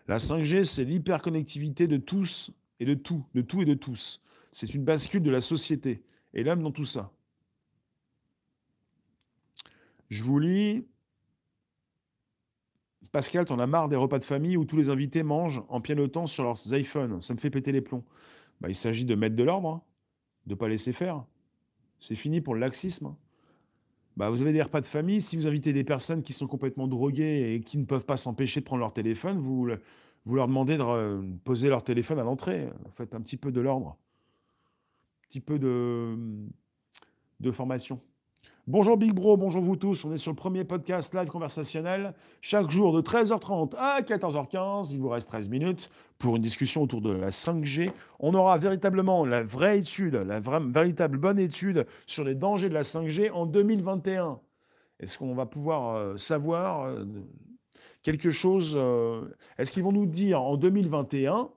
[0.09, 4.21] La 5G, c'est l'hyperconnectivité de tous et de tout, de tout et de tous.
[4.51, 6.03] C'est une bascule de la société
[6.35, 7.13] et l'homme dans tout ça.
[10.09, 10.85] Je vous lis
[13.13, 16.27] Pascal, t'en as marre des repas de famille où tous les invités mangent en pianotant
[16.27, 17.21] sur leurs iPhones.
[17.21, 18.05] Ça me fait péter les plombs.
[18.61, 19.83] Bah, il s'agit de mettre de l'ordre, hein,
[20.47, 21.25] de ne pas laisser faire.
[21.99, 23.07] C'est fini pour le laxisme.
[23.07, 23.17] Hein.
[24.17, 26.87] Bah, vous avez des repas de famille, si vous invitez des personnes qui sont complètement
[26.87, 31.39] droguées et qui ne peuvent pas s'empêcher de prendre leur téléphone, vous, leur demandez de
[31.39, 32.69] poser leur téléphone à l'entrée.
[32.93, 33.97] Faites un petit peu de l'ordre.
[35.25, 38.01] Un petit peu de formation.
[38.73, 40.05] Bonjour Big Bro, bonjour vous tous.
[40.05, 42.15] On est sur le premier podcast live conversationnel.
[42.41, 47.01] Chaque jour de 13h30 à 14h15, il vous reste 13 minutes pour une discussion autour
[47.01, 47.91] de la 5G.
[48.21, 52.83] On aura véritablement la vraie étude, la véritable bonne étude sur les dangers de la
[52.83, 54.39] 5G en 2021.
[55.01, 57.05] Est-ce qu'on va pouvoir euh, savoir euh,
[58.05, 59.23] quelque chose euh,
[59.59, 61.51] Est-ce qu'ils vont nous dire en 2021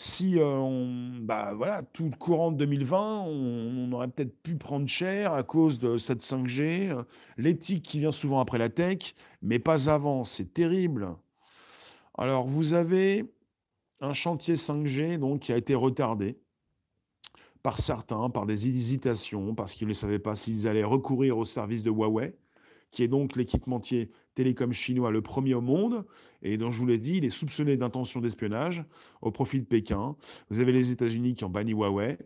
[0.00, 4.86] si euh, on, bah, voilà, tout le courant de 2020, on, aurait peut-être pu prendre
[4.86, 7.02] cher à cause de cette 5G, euh,
[7.36, 11.16] l'éthique qui vient souvent après la tech, mais pas avant, c'est terrible.
[12.16, 13.28] Alors vous avez
[14.00, 16.38] un chantier 5G donc, qui a été retardé
[17.64, 21.82] par certains, par des hésitations, parce qu'ils ne savaient pas s'ils allaient recourir au service
[21.82, 22.36] de Huawei,
[22.90, 26.04] qui est donc l'équipementier télécom chinois le premier au monde,
[26.42, 28.84] et dont je vous l'ai dit, il est soupçonné d'intention d'espionnage
[29.20, 30.16] au profit de Pékin.
[30.50, 32.18] Vous avez les États-Unis qui ont banni Huawei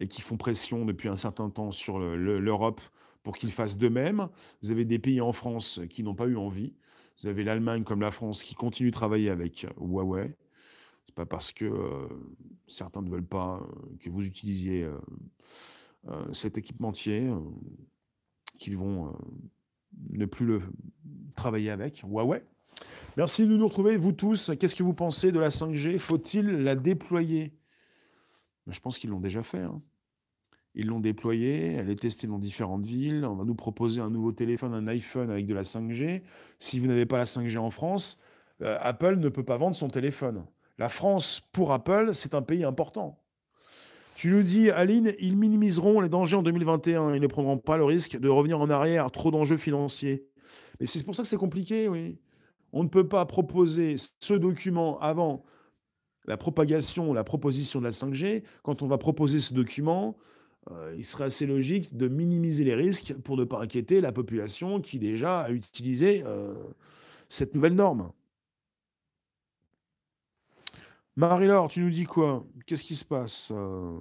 [0.00, 2.80] et qui font pression depuis un certain temps sur l'Europe
[3.22, 4.28] pour qu'ils fassent de même.
[4.62, 6.74] Vous avez des pays en France qui n'ont pas eu envie.
[7.20, 10.34] Vous avez l'Allemagne comme la France qui continue de travailler avec Huawei.
[11.04, 12.08] C'est pas parce que euh,
[12.66, 17.30] certains ne veulent pas euh, que vous utilisiez euh, cet équipementier
[18.58, 19.12] qu'ils vont
[20.08, 20.62] ne plus le
[21.36, 22.02] travailler avec.
[22.02, 22.42] Huawei.
[23.16, 24.52] Merci de nous retrouver, vous tous.
[24.58, 27.52] Qu'est-ce que vous pensez de la 5G Faut-il la déployer?
[28.66, 29.60] Ben, Je pense qu'ils l'ont déjà fait.
[29.60, 29.82] Hein.
[30.74, 33.24] Ils l'ont déployée, elle est testée dans différentes villes.
[33.24, 36.22] On va nous proposer un nouveau téléphone, un iPhone avec de la 5G.
[36.58, 38.20] Si vous n'avez pas la 5G en France,
[38.62, 40.44] euh, Apple ne peut pas vendre son téléphone.
[40.78, 43.19] La France, pour Apple, c'est un pays important.
[44.14, 47.14] Tu nous dis, Aline, ils minimiseront les dangers en 2021.
[47.14, 49.10] Ils ne prendront pas le risque de revenir en arrière.
[49.10, 50.26] Trop d'enjeux financiers.
[50.78, 52.18] Mais c'est pour ça que c'est compliqué, oui.
[52.72, 55.42] On ne peut pas proposer ce document avant
[56.26, 58.42] la propagation, la proposition de la 5G.
[58.62, 60.16] Quand on va proposer ce document,
[60.70, 64.80] euh, il serait assez logique de minimiser les risques pour ne pas inquiéter la population
[64.80, 66.54] qui déjà a utilisé euh,
[67.28, 68.12] cette nouvelle norme.
[71.20, 72.46] Marie-Laure, tu nous dis quoi?
[72.66, 73.52] Qu'est-ce qui se passe?
[73.54, 73.98] Euh,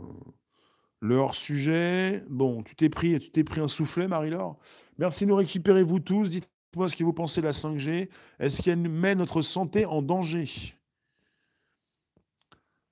[1.01, 2.23] Le hors-sujet.
[2.29, 4.57] Bon, tu t'es pris, tu t'es pris un soufflet, Marie-Laure.
[4.97, 6.29] Merci de nous récupérer, vous tous.
[6.29, 8.09] Dites-moi ce que vous pensez de la 5G.
[8.39, 10.45] Est-ce qu'elle met notre santé en danger?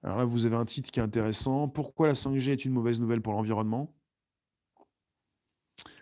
[0.04, 1.70] Alors là, vous avez un titre qui est intéressant.
[1.70, 3.96] Pourquoi la 5G est une mauvaise nouvelle pour l'environnement?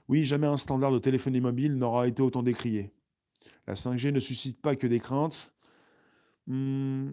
[0.08, 2.92] Oui, jamais un standard de téléphonie mobile n'aura été autant décrié.
[3.68, 5.54] La 5G ne suscite pas que des craintes.
[6.48, 7.12] Hmm,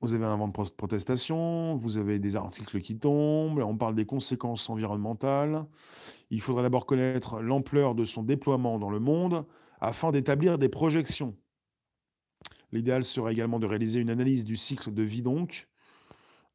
[0.00, 4.06] vous avez un vent de protestation, vous avez des articles qui tombent, on parle des
[4.06, 5.66] conséquences environnementales.
[6.30, 9.44] Il faudra d'abord connaître l'ampleur de son déploiement dans le monde
[9.80, 11.36] afin d'établir des projections.
[12.72, 15.68] L'idéal serait également de réaliser une analyse du cycle de vie donc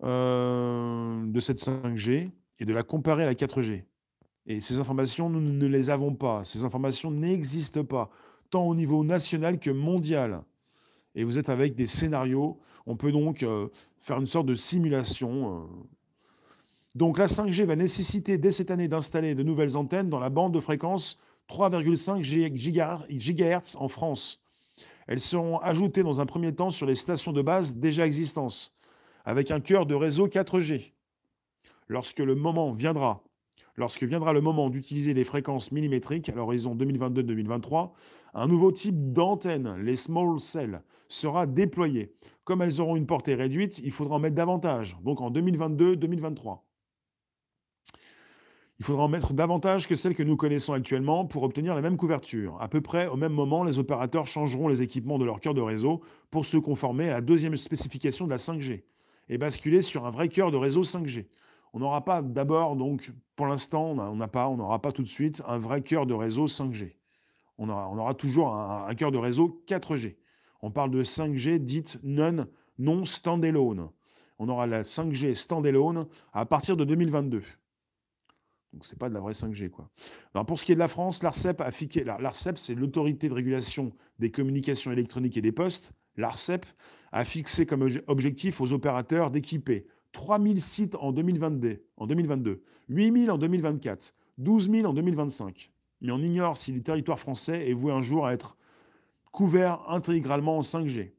[0.03, 3.83] euh, de cette 5G et de la comparer à la 4G.
[4.47, 6.43] Et ces informations, nous ne les avons pas.
[6.45, 8.09] Ces informations n'existent pas,
[8.49, 10.43] tant au niveau national que mondial.
[11.15, 12.59] Et vous êtes avec des scénarios.
[12.87, 13.67] On peut donc euh,
[13.99, 15.63] faire une sorte de simulation.
[15.63, 15.65] Euh.
[16.95, 20.53] Donc la 5G va nécessiter dès cette année d'installer de nouvelles antennes dans la bande
[20.53, 21.19] de fréquence
[21.49, 22.21] 3,5
[23.09, 24.41] GHz en France.
[25.07, 28.73] Elles seront ajoutées dans un premier temps sur les stations de base déjà existantes,
[29.23, 30.93] avec un cœur de réseau 4G.
[31.87, 33.23] Lorsque le moment viendra,
[33.75, 37.91] lorsque viendra le moment d'utiliser les fréquences millimétriques à l'horizon 2022-2023,
[38.35, 42.13] un nouveau type d'antenne, les small cells, sera déployé.
[42.43, 46.59] Comme elles auront une portée réduite, il faudra en mettre davantage, donc en 2022-2023.
[48.77, 51.95] Il faudra en mettre davantage que celles que nous connaissons actuellement pour obtenir la même
[51.95, 52.61] couverture.
[52.61, 55.61] À peu près au même moment, les opérateurs changeront les équipements de leur cœur de
[55.61, 58.83] réseau pour se conformer à la deuxième spécification de la 5G
[59.29, 61.27] et basculer sur un vrai cœur de réseau 5G.
[61.71, 65.57] On n'aura pas d'abord, donc pour l'instant, on on n'aura pas tout de suite un
[65.57, 66.95] vrai cœur de réseau 5G.
[67.57, 70.15] On aura, toujours un, cœur de réseau 4G.
[70.61, 72.47] On parle de 5G dite non,
[72.77, 73.89] non standalone.
[74.39, 77.41] On aura la 5G standalone à partir de 2022.
[78.73, 79.89] Donc c'est pas de la vraie 5G quoi.
[80.45, 83.93] Pour ce qui est de la France, l'ARCEP a fixé l'ARCEP c'est l'autorité de régulation
[84.19, 85.93] des communications électroniques et des postes.
[86.17, 86.65] L'ARCEP
[87.13, 93.37] a fixé comme objectif aux opérateurs d'équiper 3000 sites en 2022, en 2022, 8000 en
[93.37, 95.71] 2024, 12 000 en 2025.
[96.05, 98.57] Mais on ignore si le territoire français est voué un jour à être
[99.31, 101.13] couvert intégralement en 5G.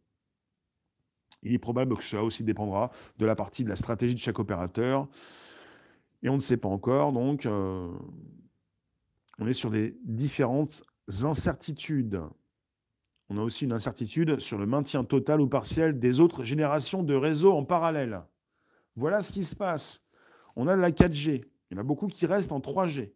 [1.43, 4.39] Il est probable que cela aussi dépendra de la partie de la stratégie de chaque
[4.39, 5.09] opérateur.
[6.23, 7.93] Et on ne sait pas encore, donc euh,
[9.41, 10.85] on est sur des différentes
[11.25, 12.23] incertitudes.
[13.29, 17.15] On a aussi une incertitude sur le maintien total ou partiel des autres générations de
[17.15, 18.23] réseaux en parallèle.
[18.95, 20.07] Voilà ce qui se passe.
[20.55, 21.45] On a de la 4G.
[21.71, 23.16] Il y en a beaucoup qui restent en 3G.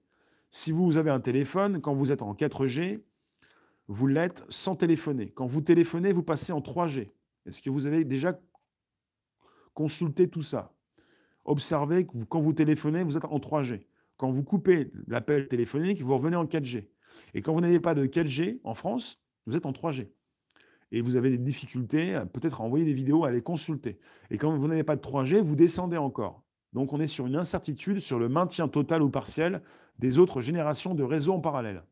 [0.50, 3.02] Si vous avez un téléphone, quand vous êtes en 4G,
[3.86, 5.30] vous l'êtes sans téléphoner.
[5.30, 7.08] Quand vous téléphonez, vous passez en 3G.
[7.46, 8.36] Est-ce que vous avez déjà
[9.74, 10.74] consulté tout ça?
[11.44, 13.86] Observez que quand vous téléphonez, vous êtes en 3G.
[14.16, 16.88] Quand vous coupez l'appel téléphonique, vous revenez en 4G.
[17.34, 20.10] Et quand vous n'avez pas de 4G en France, vous êtes en 3G.
[20.90, 24.00] Et vous avez des difficultés peut-être à envoyer des vidéos, à les consulter.
[24.30, 26.42] Et quand vous n'avez pas de 3G, vous descendez encore.
[26.72, 29.62] Donc on est sur une incertitude sur le maintien total ou partiel
[30.00, 31.84] des autres générations de réseaux en parallèle.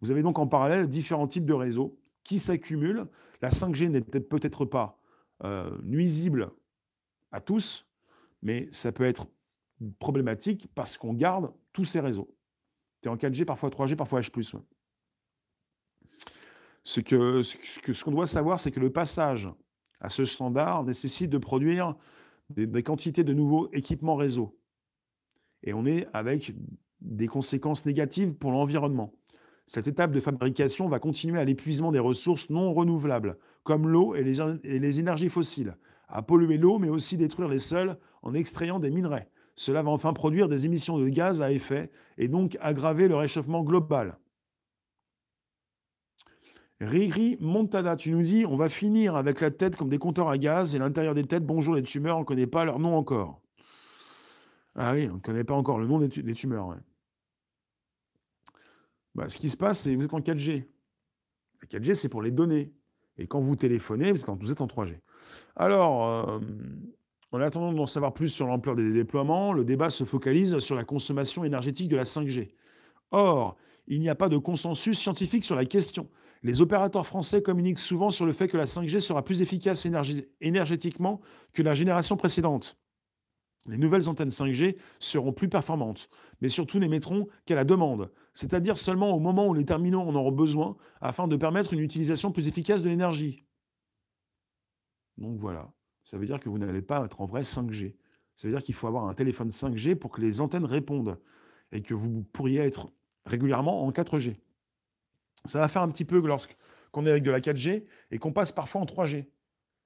[0.00, 3.06] Vous avez donc en parallèle différents types de réseaux qui s'accumulent.
[3.42, 4.98] La 5G n'est peut-être pas
[5.44, 6.50] euh, nuisible
[7.30, 7.86] à tous,
[8.42, 9.26] mais ça peut être
[9.98, 12.34] problématique parce qu'on garde tous ces réseaux.
[13.02, 14.30] Tu es en 4G, parfois 3G, parfois H+.
[16.82, 19.48] Ce qu'on ce ce doit savoir, c'est que le passage
[20.00, 21.94] à ce standard nécessite de produire
[22.48, 24.58] des, quantités de nouveaux équipements réseau.
[25.62, 26.54] Et on est avec
[27.00, 29.12] des conséquences négatives pour l'environnement.
[29.66, 34.24] Cette étape de fabrication va continuer à l'épuisement des ressources non renouvelables, comme l'eau et
[34.24, 35.76] les, énergies fossiles,
[36.08, 39.30] à polluer l'eau, mais aussi détruire les sols en extrayant des minerais.
[39.54, 43.62] Cela va enfin produire des émissions de gaz à effet et donc aggraver le réchauffement
[43.62, 44.18] global.
[46.80, 50.38] Riri Montada, tu nous dis, on va finir avec la tête comme des compteurs à
[50.38, 53.42] gaz et l'intérieur des têtes, bonjour les tumeurs, on ne connaît pas leur nom encore.
[54.74, 56.76] Ah oui, on ne connaît pas encore le nom des, tumeurs.
[59.14, 60.64] Bah, ce qui se passe, c'est que vous êtes en 4G.
[61.62, 62.72] La 4G, c'est pour les données.
[63.18, 64.98] Et quand vous téléphonez, vous êtes en 3G.
[65.56, 66.38] Alors, euh,
[67.32, 70.84] en attendant d'en savoir plus sur l'ampleur des déploiements, le débat se focalise sur la
[70.84, 72.50] consommation énergétique de la 5G.
[73.10, 73.56] Or,
[73.86, 76.08] il n'y a pas de consensus scientifique sur la question.
[76.42, 79.86] Les opérateurs français communiquent souvent sur le fait que la 5G sera plus efficace
[80.40, 81.20] énergétiquement
[81.52, 82.78] que la génération précédente.
[83.66, 86.08] Les nouvelles antennes 5G seront plus performantes,
[86.40, 90.32] mais surtout n'émettront qu'à la demande, c'est-à-dire seulement au moment où les terminaux en auront
[90.32, 93.44] besoin, afin de permettre une utilisation plus efficace de l'énergie.
[95.18, 95.70] Donc voilà.
[96.02, 97.94] Ça veut dire que vous n'allez pas être en vrai 5G.
[98.34, 101.20] Ça veut dire qu'il faut avoir un téléphone 5G pour que les antennes répondent
[101.72, 102.90] et que vous pourriez être
[103.26, 104.36] régulièrement en 4G.
[105.44, 108.52] Ça va faire un petit peu lorsqu'on est avec de la 4G et qu'on passe
[108.52, 109.26] parfois en 3G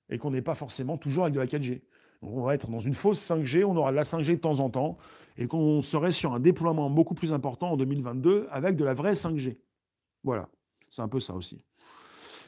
[0.09, 1.83] et qu'on n'est pas forcément toujours avec de la 4G.
[2.27, 4.71] On va être dans une fausse 5G, on aura de la 5G de temps en
[4.71, 4.97] temps,
[5.37, 9.13] et qu'on serait sur un déploiement beaucoup plus important en 2022 avec de la vraie
[9.13, 9.59] 5G.
[10.23, 10.49] Voilà,
[10.89, 11.65] c'est un peu ça aussi.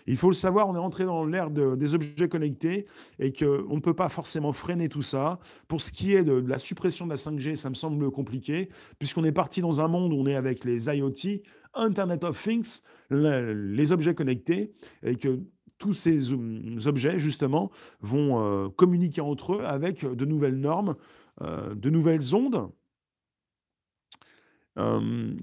[0.07, 2.87] Il faut le savoir, on est entré dans l'ère des objets connectés
[3.19, 5.41] et qu'on ne peut pas forcément freiner tout ça.
[5.67, 8.69] Pour ce qui est de, la suppression de la 5G, ça me semble compliqué,
[8.99, 11.43] puisqu'on est parti dans un monde où on est avec les IoT,
[11.75, 14.73] Internet of Things, les objets connectés,
[15.03, 15.41] et que
[15.79, 17.71] tous ces euh, objets, justement,
[18.01, 20.97] vont euh, communiquer entre eux avec de nouvelles normes,
[21.43, 22.69] euh, de nouvelles ondes.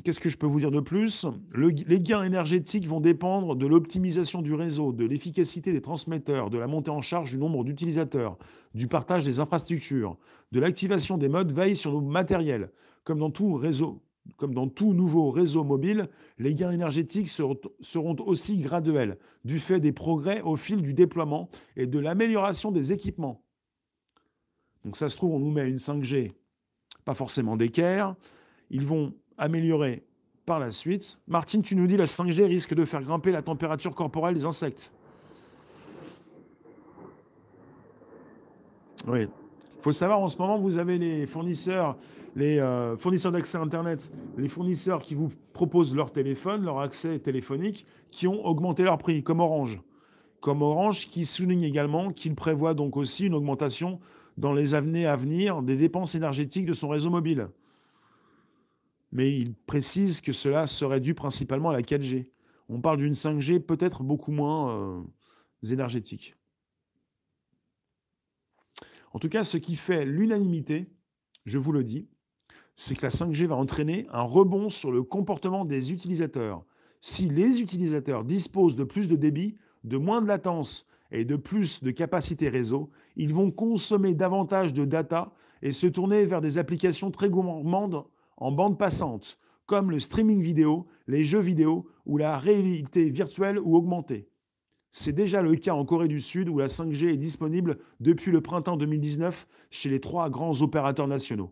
[0.04, 1.26] Qu'est-ce que je peux vous dire de plus?
[1.56, 6.68] Les gains énergétiques vont dépendre de l'optimisation du réseau, de l'efficacité des transmetteurs, de la
[6.68, 8.38] montée en charge du nombre d'utilisateurs,
[8.76, 10.18] du partage des infrastructures,
[10.52, 12.70] de l'activation des modes veille sur nos matériels.
[13.06, 14.04] Comme dans tout réseau,
[14.38, 16.10] comme dans tout nouveau réseau mobile,
[16.40, 21.88] les gains énergétiques seront, aussi graduels, du fait des progrès au fil du déploiement et
[21.88, 23.44] de l'amélioration des équipements.
[24.86, 26.32] Donc ça se trouve, on nous met une 5G,
[27.06, 28.16] pas forcément d'équerre.
[28.70, 30.04] Ils vont améliorer
[30.46, 31.20] par la suite.
[31.28, 34.94] Martine, tu nous dis la 5G risque de faire grimper la température corporelle des insectes.
[39.08, 39.28] Oui,
[39.84, 41.98] faut savoir, en ce moment, vous avez les fournisseurs,
[42.38, 47.86] les euh, fournisseurs d'accès Internet, les fournisseurs qui vous proposent leur téléphone, leur accès téléphonique,
[48.10, 49.82] qui ont augmenté leur prix, comme Orange.
[50.40, 54.00] Comme Orange, qui souligne également qu'il prévoit donc aussi une augmentation
[54.38, 57.50] dans les années à venir des dépenses énergétiques de son réseau mobile.
[59.12, 62.30] Mais il précise que cela serait dû principalement à la 4G.
[62.70, 65.02] On parle d'une 5G peut-être beaucoup moins euh,
[65.72, 66.36] énergétique.
[69.14, 70.92] En tout cas, ce qui fait l'unanimité,
[71.46, 72.10] je vous le dis,
[72.76, 76.66] c'est que la 5G va entraîner un rebond sur le comportement des utilisateurs.
[77.00, 81.84] Si les utilisateurs disposent de plus de débit, de moins de latence et de plus
[81.84, 87.12] de capacité réseau, ils vont consommer davantage de data et se tourner vers des applications
[87.12, 88.06] très gourmandes
[88.38, 89.38] en bande passante,
[89.68, 94.28] comme le streaming vidéo, les jeux vidéo ou la réalité virtuelle ou augmentée.
[94.96, 98.42] C'est déjà le cas en Corée du Sud où la 5G est disponible depuis le
[98.42, 101.52] printemps 2019 chez les trois grands opérateurs nationaux.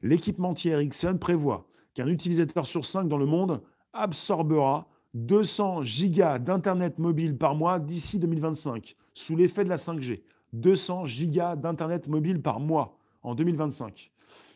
[0.00, 3.60] L'équipementier Ericsson prévoit qu'un utilisateur sur cinq dans le monde
[3.92, 10.22] absorbera 200 gigas d'Internet mobile par mois d'ici 2025, sous l'effet de la 5G.
[10.54, 14.10] 200 gigas d'Internet mobile par mois en 2025.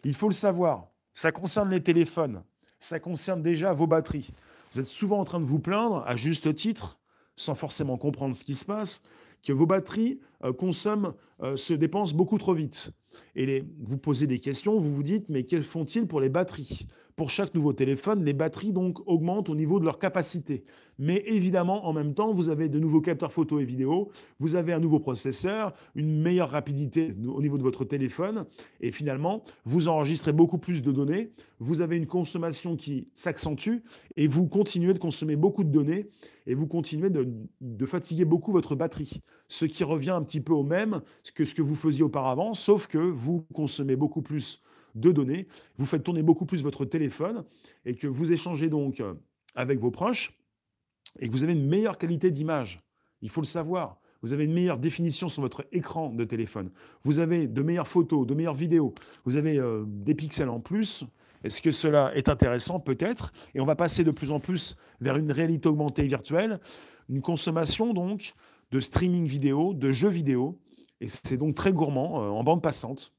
[0.05, 2.43] Il faut le savoir, ça concerne les téléphones,
[2.79, 4.31] ça concerne déjà vos batteries.
[4.73, 6.99] Vous êtes souvent en train de vous plaindre, à juste titre,
[7.37, 9.03] sans forcément comprendre ce qui se passe,
[9.43, 12.93] que vos batteries euh, consomment, euh, se dépensent beaucoup trop vite.
[13.35, 16.87] Et vous posez des questions, vous vous dites, mais que font-ils pour les batteries?
[17.21, 20.65] Pour chaque nouveau téléphone, les batteries donc augmentent au niveau de leur capacité.
[20.99, 24.73] Mais évidemment, en même temps, vous avez de nouveaux capteurs photo et vidéo, vous avez
[24.73, 28.47] un nouveau processeur, une meilleure rapidité au niveau de votre téléphone,
[28.81, 33.81] et finalement, vous enregistrez beaucoup plus de données, vous avez une consommation qui s'accentue,
[34.17, 36.07] et vous continuez de consommer beaucoup de données,
[36.47, 37.29] et vous continuez de,
[37.61, 39.21] de, fatiguer beaucoup votre batterie.
[39.47, 41.03] Ce qui revient un petit peu au même
[41.35, 44.63] que ce que vous faisiez auparavant, sauf que vous consommez beaucoup plus
[44.95, 47.45] de données, vous faites tourner beaucoup plus votre téléphone
[47.85, 49.03] et que vous échangez donc
[49.55, 50.39] avec vos proches
[51.19, 52.83] et que vous avez une meilleure qualité d'image.
[53.23, 53.99] Il faut le savoir.
[54.23, 56.71] Vous avez une meilleure définition sur votre écran de téléphone.
[57.03, 58.95] Vous avez de meilleures photos, de meilleures vidéos.
[59.25, 61.05] Vous avez euh, des pixels en plus.
[61.43, 62.81] Est-ce que cela est intéressant?
[62.81, 63.33] Peut-être.
[63.55, 66.61] Et on va passer de plus en plus vers une réalité augmentée virtuelle,
[67.09, 68.35] une consommation donc
[68.73, 70.61] de streaming vidéo, de jeux vidéo.
[71.01, 73.15] Et c'est donc très gourmand euh, en bande passante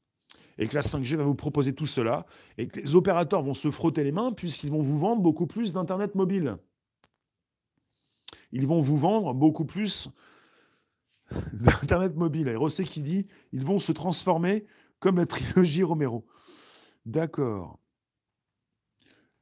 [0.58, 2.26] et que la 5G va vous proposer tout cela,
[2.58, 5.72] et que les opérateurs vont se frotter les mains puisqu'ils vont vous vendre beaucoup plus
[5.72, 6.56] d'Internet mobile.
[8.52, 10.10] Ils vont vous vendre beaucoup plus
[11.52, 12.48] d'Internet mobile.
[12.48, 14.66] Et Rosset qui dit, ils vont se transformer
[15.00, 16.26] comme la trilogie Romero.
[17.06, 17.78] D'accord.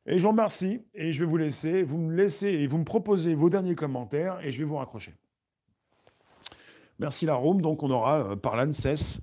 [0.06, 2.84] Et je vous remercie, et je vais vous laisser, vous me laissez et vous me
[2.84, 5.14] proposez vos derniers commentaires, et je vais vous raccrocher.
[6.98, 9.20] Merci la Rome, donc on aura euh, par l'ANSES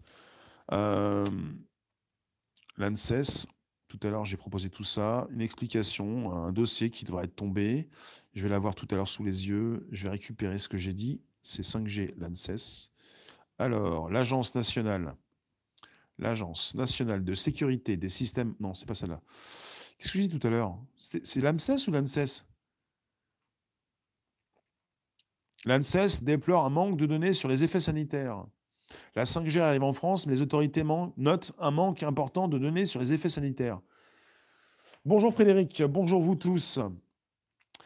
[2.77, 3.47] l'ANSES,
[3.87, 7.89] tout à l'heure j'ai proposé tout ça, une explication, un dossier qui devrait être tombé.
[8.33, 9.87] Je vais l'avoir tout à l'heure sous les yeux.
[9.91, 11.21] Je vais récupérer ce que j'ai dit.
[11.41, 12.91] C'est 5G, l'ANSES.
[13.57, 15.15] Alors, l'Agence nationale,
[16.19, 18.55] l'Agence nationale de sécurité des systèmes.
[18.59, 19.21] Non, c'est pas celle-là.
[19.97, 20.77] Qu'est-ce que j'ai dit tout à l'heure?
[20.97, 22.45] C'est l'ANSES ou l'ANSES?
[25.65, 28.45] L'ANSES déplore un manque de données sur les effets sanitaires.
[29.15, 30.83] La 5G arrive en France, mais les autorités
[31.17, 33.79] notent un manque important de données sur les effets sanitaires.
[35.05, 36.79] Bonjour Frédéric, bonjour vous tous.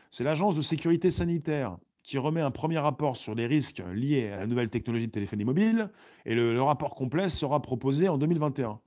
[0.09, 4.37] C'est l'Agence de sécurité sanitaire qui remet un premier rapport sur les risques liés à
[4.37, 5.89] la nouvelle technologie de téléphonie mobile,
[6.25, 8.79] et le, rapport complet sera proposé en 2021.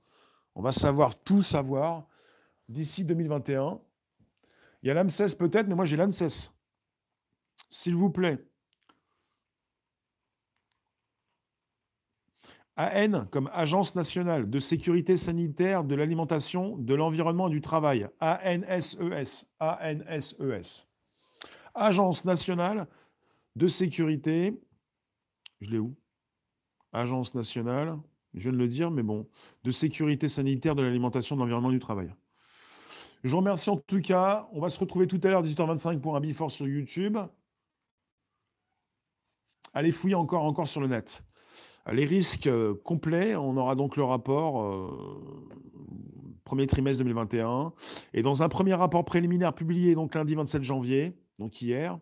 [0.55, 2.07] On va savoir tout savoir
[2.69, 3.79] d'ici 2021.
[4.83, 6.51] Il y a l'AMSES peut-être, mais moi j'ai l'ANSES.
[7.69, 8.37] S'il vous plaît.
[12.77, 18.07] AN comme Agence nationale de sécurité sanitaire de l'alimentation, de l'environnement et du travail.
[18.19, 19.49] ANSES.
[19.59, 20.87] ANSES.
[21.73, 22.87] Agence nationale
[23.55, 24.59] de sécurité.
[25.61, 25.95] Je l'ai où?
[26.91, 27.97] Agence nationale,
[28.33, 29.27] je viens de le dire, mais bon,
[29.63, 32.13] de sécurité sanitaire de l'alimentation, de l'environnement et du travail.
[33.23, 34.47] Je vous remercie en tout cas.
[34.51, 37.17] On va se retrouver tout à l'heure 18h25 pour un before sur YouTube.
[39.73, 41.23] Allez fouiller encore, encore sur le net.
[41.91, 45.35] Les risques euh, complets, on aura donc le rapport euh,
[46.43, 47.73] premier trimestre 2021.
[48.13, 51.99] Et dans un premier rapport préliminaire publié donc lundi 27 janvier, donc hier,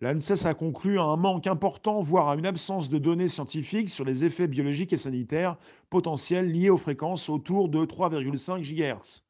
[0.00, 4.04] l'ANSES a conclu à un manque important, voire à une absence de données scientifiques sur
[4.04, 5.56] les effets biologiques et sanitaires
[5.90, 9.24] potentiels liés aux fréquences autour de 3,5 GHz.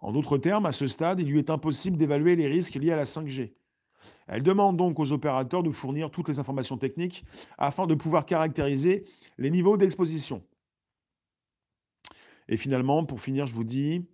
[0.00, 2.96] En d'autres termes, à ce stade, il lui est impossible d'évaluer les risques liés à
[2.96, 3.52] la 5G.
[4.26, 7.24] Elle demande donc aux opérateurs de fournir toutes les informations techniques
[7.58, 9.04] afin de pouvoir caractériser
[9.38, 10.42] les niveaux d'exposition.
[12.48, 14.04] Et finalement, pour finir, je vous dis,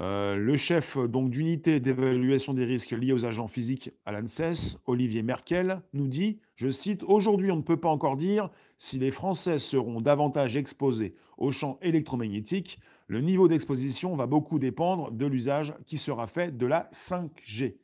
[0.00, 5.82] euh, le chef d'unité d'évaluation des risques liés aux agents physiques à l'ANSES, Olivier Merkel,
[5.92, 10.00] nous dit, je cite, Aujourd'hui, on ne peut pas encore dire si les Français seront
[10.00, 12.78] davantage exposés aux champs électromagnétiques.
[13.06, 17.76] Le niveau d'exposition va beaucoup dépendre de l'usage qui sera fait de la 5G.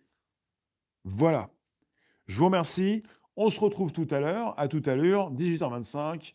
[1.11, 1.49] Voilà.
[2.27, 3.03] Je vous remercie.
[3.37, 4.59] On se retrouve tout à l'heure.
[4.59, 6.35] À tout à l'heure, 18h25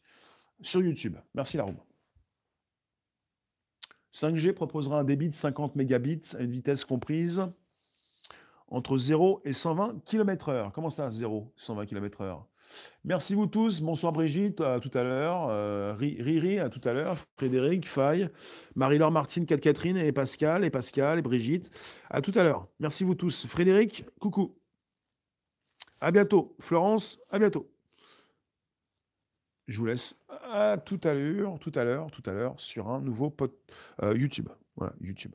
[0.61, 1.17] sur YouTube.
[1.36, 1.78] Merci Laroume.
[4.11, 7.47] 5G proposera un débit de 50 mégabits à une vitesse comprise
[8.67, 10.71] entre 0 et 120 km/h.
[10.71, 12.43] Comment ça, 0 120 km/h
[13.03, 13.82] Merci vous tous.
[13.82, 15.47] Bonsoir Brigitte, à tout à l'heure.
[15.49, 17.17] Euh, Riri, à tout à l'heure.
[17.38, 18.30] Frédéric, Faye,
[18.76, 21.69] Marie-Laure Martine, Catherine et Pascal, et Pascal, et Brigitte.
[22.09, 22.67] À tout à l'heure.
[22.80, 23.45] Merci vous tous.
[23.45, 24.55] Frédéric, coucou.
[26.03, 26.53] À bientôt.
[26.59, 27.71] Florence, à bientôt.
[29.69, 30.19] Je vous laisse
[30.51, 33.49] à tout à l'heure, tout à l'heure, tout à l'heure sur un nouveau pot,
[34.01, 34.49] euh, YouTube.
[34.75, 35.31] Voilà, YouTube.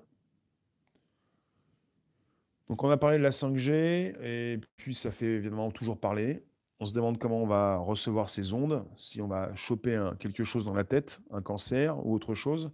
[2.69, 6.45] Donc on a parlé de la 5G et puis ça fait évidemment toujours parler.
[6.81, 10.67] On se demande comment on va recevoir ces ondes, si on va choper quelque chose
[10.67, 12.71] dans la tête, un cancer ou autre chose.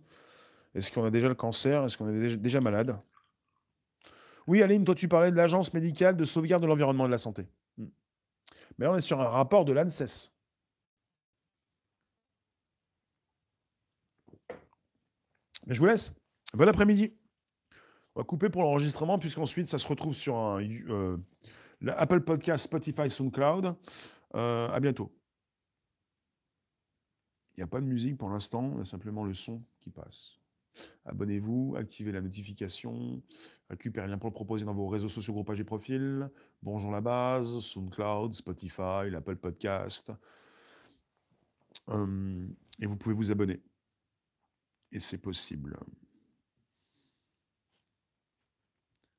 [0.74, 1.84] Est-ce qu'on a déjà le cancer?
[1.84, 2.98] Est-ce qu'on est déjà, malade?
[4.48, 7.18] Oui, Aline, toi tu parlais de l'Agence médicale de sauvegarde de l'environnement et de la
[7.18, 7.46] santé.
[8.78, 10.30] Mais là, on est sur un rapport de l'ANSES.
[15.66, 16.14] Mais je vous laisse.
[16.52, 17.14] Bon après-midi.
[18.14, 21.16] On va couper pour l'enregistrement, puisqu'ensuite, ça se retrouve sur un, euh,
[21.88, 23.74] Apple Podcast, Spotify, SoundCloud.
[24.34, 25.12] Euh, à bientôt.
[27.56, 29.90] Il n'y a pas de musique pour l'instant, il y a simplement le son qui
[29.90, 30.40] passe.
[31.04, 33.22] Abonnez-vous, activez la notification,
[33.68, 36.30] récupérez lien pour le proposer dans vos réseaux sociaux, groupages et profils.
[36.62, 40.12] Bonjour la base, SoundCloud, Spotify, l'Apple Podcast.
[41.90, 42.46] Euh,
[42.80, 43.60] et vous pouvez vous abonner.
[44.92, 45.78] Et c'est possible.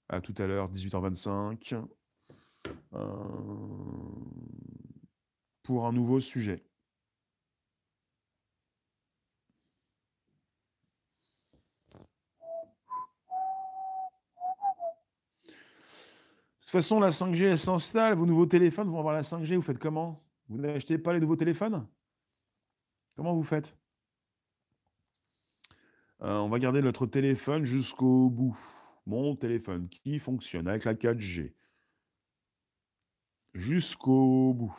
[0.09, 1.83] À tout à l'heure, 18h25,
[2.93, 3.05] euh,
[5.63, 6.63] pour un nouveau sujet.
[16.75, 18.15] Façon, la 5G, elle s'installe.
[18.15, 19.55] Vos nouveaux téléphones vont avoir la 5G.
[19.55, 20.23] Vous faites comment?
[20.47, 21.87] Vous n'achetez pas les nouveaux téléphones?
[23.15, 23.75] Comment vous faites?
[26.21, 28.57] Euh, On va garder notre téléphone jusqu'au bout
[29.05, 31.53] mon téléphone qui fonctionne avec la 4G
[33.53, 34.75] jusqu'au bout.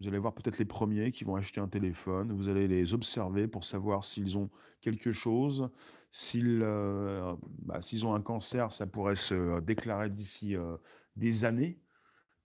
[0.00, 2.32] Vous allez voir peut-être les premiers qui vont acheter un téléphone.
[2.32, 5.70] Vous allez les observer pour savoir s'ils ont quelque chose.
[6.10, 10.76] S'ils euh, bah, ont un cancer, ça pourrait se déclarer d'ici euh,
[11.16, 11.78] des années.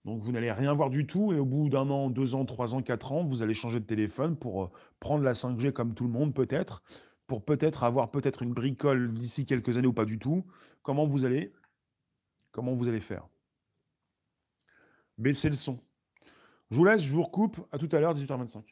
[0.04, 2.74] Donc vous n'allez rien voir du tout et au bout d'un an, deux ans, trois
[2.74, 6.04] ans, quatre ans, vous allez changer de téléphone pour euh, prendre la 5G comme tout
[6.04, 6.82] le monde peut-être
[7.32, 10.44] pour peut-être avoir peut-être une bricole d'ici quelques années ou pas du tout,
[10.82, 11.54] comment vous allez,
[12.50, 13.26] comment vous allez faire?
[15.16, 15.80] Baissez le son.
[16.70, 17.66] Je vous laisse, je vous recoupe.
[17.70, 18.64] À tout à l'heure, 18h25.